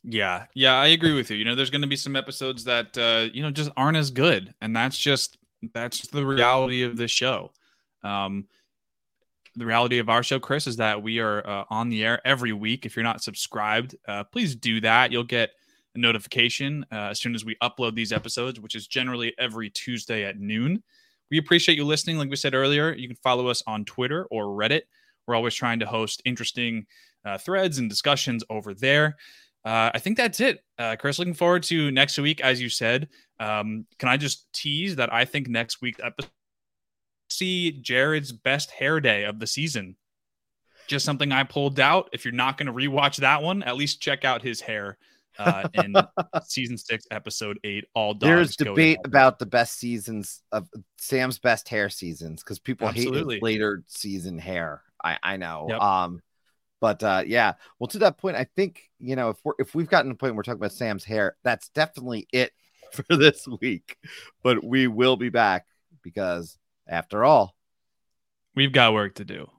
Yeah, 0.02 0.46
yeah, 0.54 0.74
I 0.74 0.88
agree 0.88 1.12
with 1.12 1.30
you. 1.30 1.36
You 1.36 1.44
know, 1.44 1.54
there's 1.54 1.70
going 1.70 1.82
to 1.82 1.86
be 1.86 1.96
some 1.96 2.16
episodes 2.16 2.64
that 2.64 2.96
uh, 2.96 3.28
you 3.32 3.42
know 3.42 3.50
just 3.50 3.70
aren't 3.76 3.98
as 3.98 4.10
good, 4.10 4.54
and 4.60 4.74
that's 4.74 4.96
just 4.96 5.36
that's 5.74 6.06
the 6.08 6.24
reality 6.24 6.82
of 6.82 6.96
this 6.96 7.10
show. 7.10 7.52
Um, 8.02 8.46
the 9.56 9.66
reality 9.66 9.98
of 9.98 10.08
our 10.08 10.22
show, 10.22 10.38
Chris, 10.38 10.66
is 10.66 10.76
that 10.76 11.02
we 11.02 11.18
are 11.18 11.46
uh, 11.46 11.64
on 11.70 11.90
the 11.90 12.04
air 12.04 12.20
every 12.24 12.52
week. 12.52 12.86
If 12.86 12.96
you're 12.96 13.02
not 13.02 13.22
subscribed, 13.22 13.96
uh, 14.08 14.24
please 14.24 14.54
do 14.54 14.80
that. 14.80 15.12
You'll 15.12 15.24
get 15.24 15.50
a 15.94 15.98
notification 15.98 16.86
uh, 16.92 17.10
as 17.10 17.20
soon 17.20 17.34
as 17.34 17.44
we 17.44 17.56
upload 17.56 17.94
these 17.94 18.12
episodes, 18.12 18.60
which 18.60 18.74
is 18.74 18.86
generally 18.86 19.34
every 19.38 19.68
Tuesday 19.68 20.24
at 20.24 20.38
noon. 20.38 20.82
We 21.30 21.38
appreciate 21.38 21.76
you 21.76 21.84
listening. 21.84 22.16
Like 22.16 22.30
we 22.30 22.36
said 22.36 22.54
earlier, 22.54 22.94
you 22.94 23.08
can 23.08 23.16
follow 23.16 23.48
us 23.48 23.62
on 23.66 23.84
Twitter 23.84 24.26
or 24.30 24.46
Reddit. 24.46 24.82
We're 25.30 25.36
always 25.36 25.54
trying 25.54 25.78
to 25.78 25.86
host 25.86 26.22
interesting 26.24 26.86
uh, 27.24 27.38
threads 27.38 27.78
and 27.78 27.88
discussions 27.88 28.42
over 28.50 28.74
there. 28.74 29.16
Uh, 29.64 29.92
I 29.94 30.00
think 30.00 30.16
that's 30.16 30.40
it, 30.40 30.64
uh, 30.76 30.96
Chris. 30.98 31.20
Looking 31.20 31.34
forward 31.34 31.62
to 31.64 31.92
next 31.92 32.18
week, 32.18 32.40
as 32.40 32.60
you 32.60 32.68
said. 32.68 33.08
Um, 33.38 33.86
can 34.00 34.08
I 34.08 34.16
just 34.16 34.52
tease 34.52 34.96
that 34.96 35.12
I 35.12 35.24
think 35.24 35.46
next 35.48 35.80
week's 35.80 36.00
episode 36.02 36.32
see 37.28 37.70
Jared's 37.70 38.32
best 38.32 38.72
hair 38.72 38.98
day 38.98 39.22
of 39.22 39.38
the 39.38 39.46
season? 39.46 39.94
Just 40.88 41.04
something 41.04 41.30
I 41.30 41.44
pulled 41.44 41.78
out. 41.78 42.08
If 42.12 42.24
you're 42.24 42.34
not 42.34 42.58
going 42.58 42.66
to 42.66 42.72
rewatch 42.72 43.18
that 43.18 43.40
one, 43.40 43.62
at 43.62 43.76
least 43.76 44.02
check 44.02 44.24
out 44.24 44.42
his 44.42 44.60
hair 44.60 44.98
uh, 45.38 45.68
in 45.74 45.94
season 46.44 46.76
six, 46.76 47.04
episode 47.12 47.60
eight. 47.62 47.84
All 47.94 48.14
dogs 48.14 48.56
there's 48.56 48.56
debate 48.56 48.98
about 49.04 49.38
the 49.38 49.46
best 49.46 49.78
seasons 49.78 50.42
of 50.50 50.68
Sam's 50.98 51.38
best 51.38 51.68
hair 51.68 51.88
seasons 51.88 52.42
because 52.42 52.58
people 52.58 52.88
Absolutely. 52.88 53.36
hate 53.36 53.42
later 53.42 53.84
season 53.86 54.36
hair. 54.38 54.82
I 55.04 55.18
I 55.22 55.36
know. 55.36 55.66
Yep. 55.68 55.80
Um, 55.80 56.22
but 56.80 57.02
uh, 57.02 57.22
yeah, 57.26 57.54
well, 57.78 57.88
to 57.88 57.98
that 58.00 58.18
point, 58.18 58.36
I 58.36 58.44
think 58.56 58.82
you 58.98 59.16
know 59.16 59.30
if 59.30 59.38
we're 59.44 59.52
if 59.58 59.74
we've 59.74 59.88
gotten 59.88 60.10
to 60.10 60.14
the 60.14 60.18
point 60.18 60.32
where 60.32 60.38
we're 60.38 60.42
talking 60.42 60.60
about 60.60 60.72
Sam's 60.72 61.04
hair, 61.04 61.36
that's 61.44 61.68
definitely 61.70 62.26
it 62.32 62.52
for 62.92 63.16
this 63.16 63.46
week. 63.60 63.96
But 64.42 64.64
we 64.64 64.86
will 64.86 65.16
be 65.16 65.28
back 65.28 65.66
because 66.02 66.58
after 66.88 67.24
all, 67.24 67.54
we've 68.54 68.72
got 68.72 68.94
work 68.94 69.16
to 69.16 69.24
do. 69.24 69.50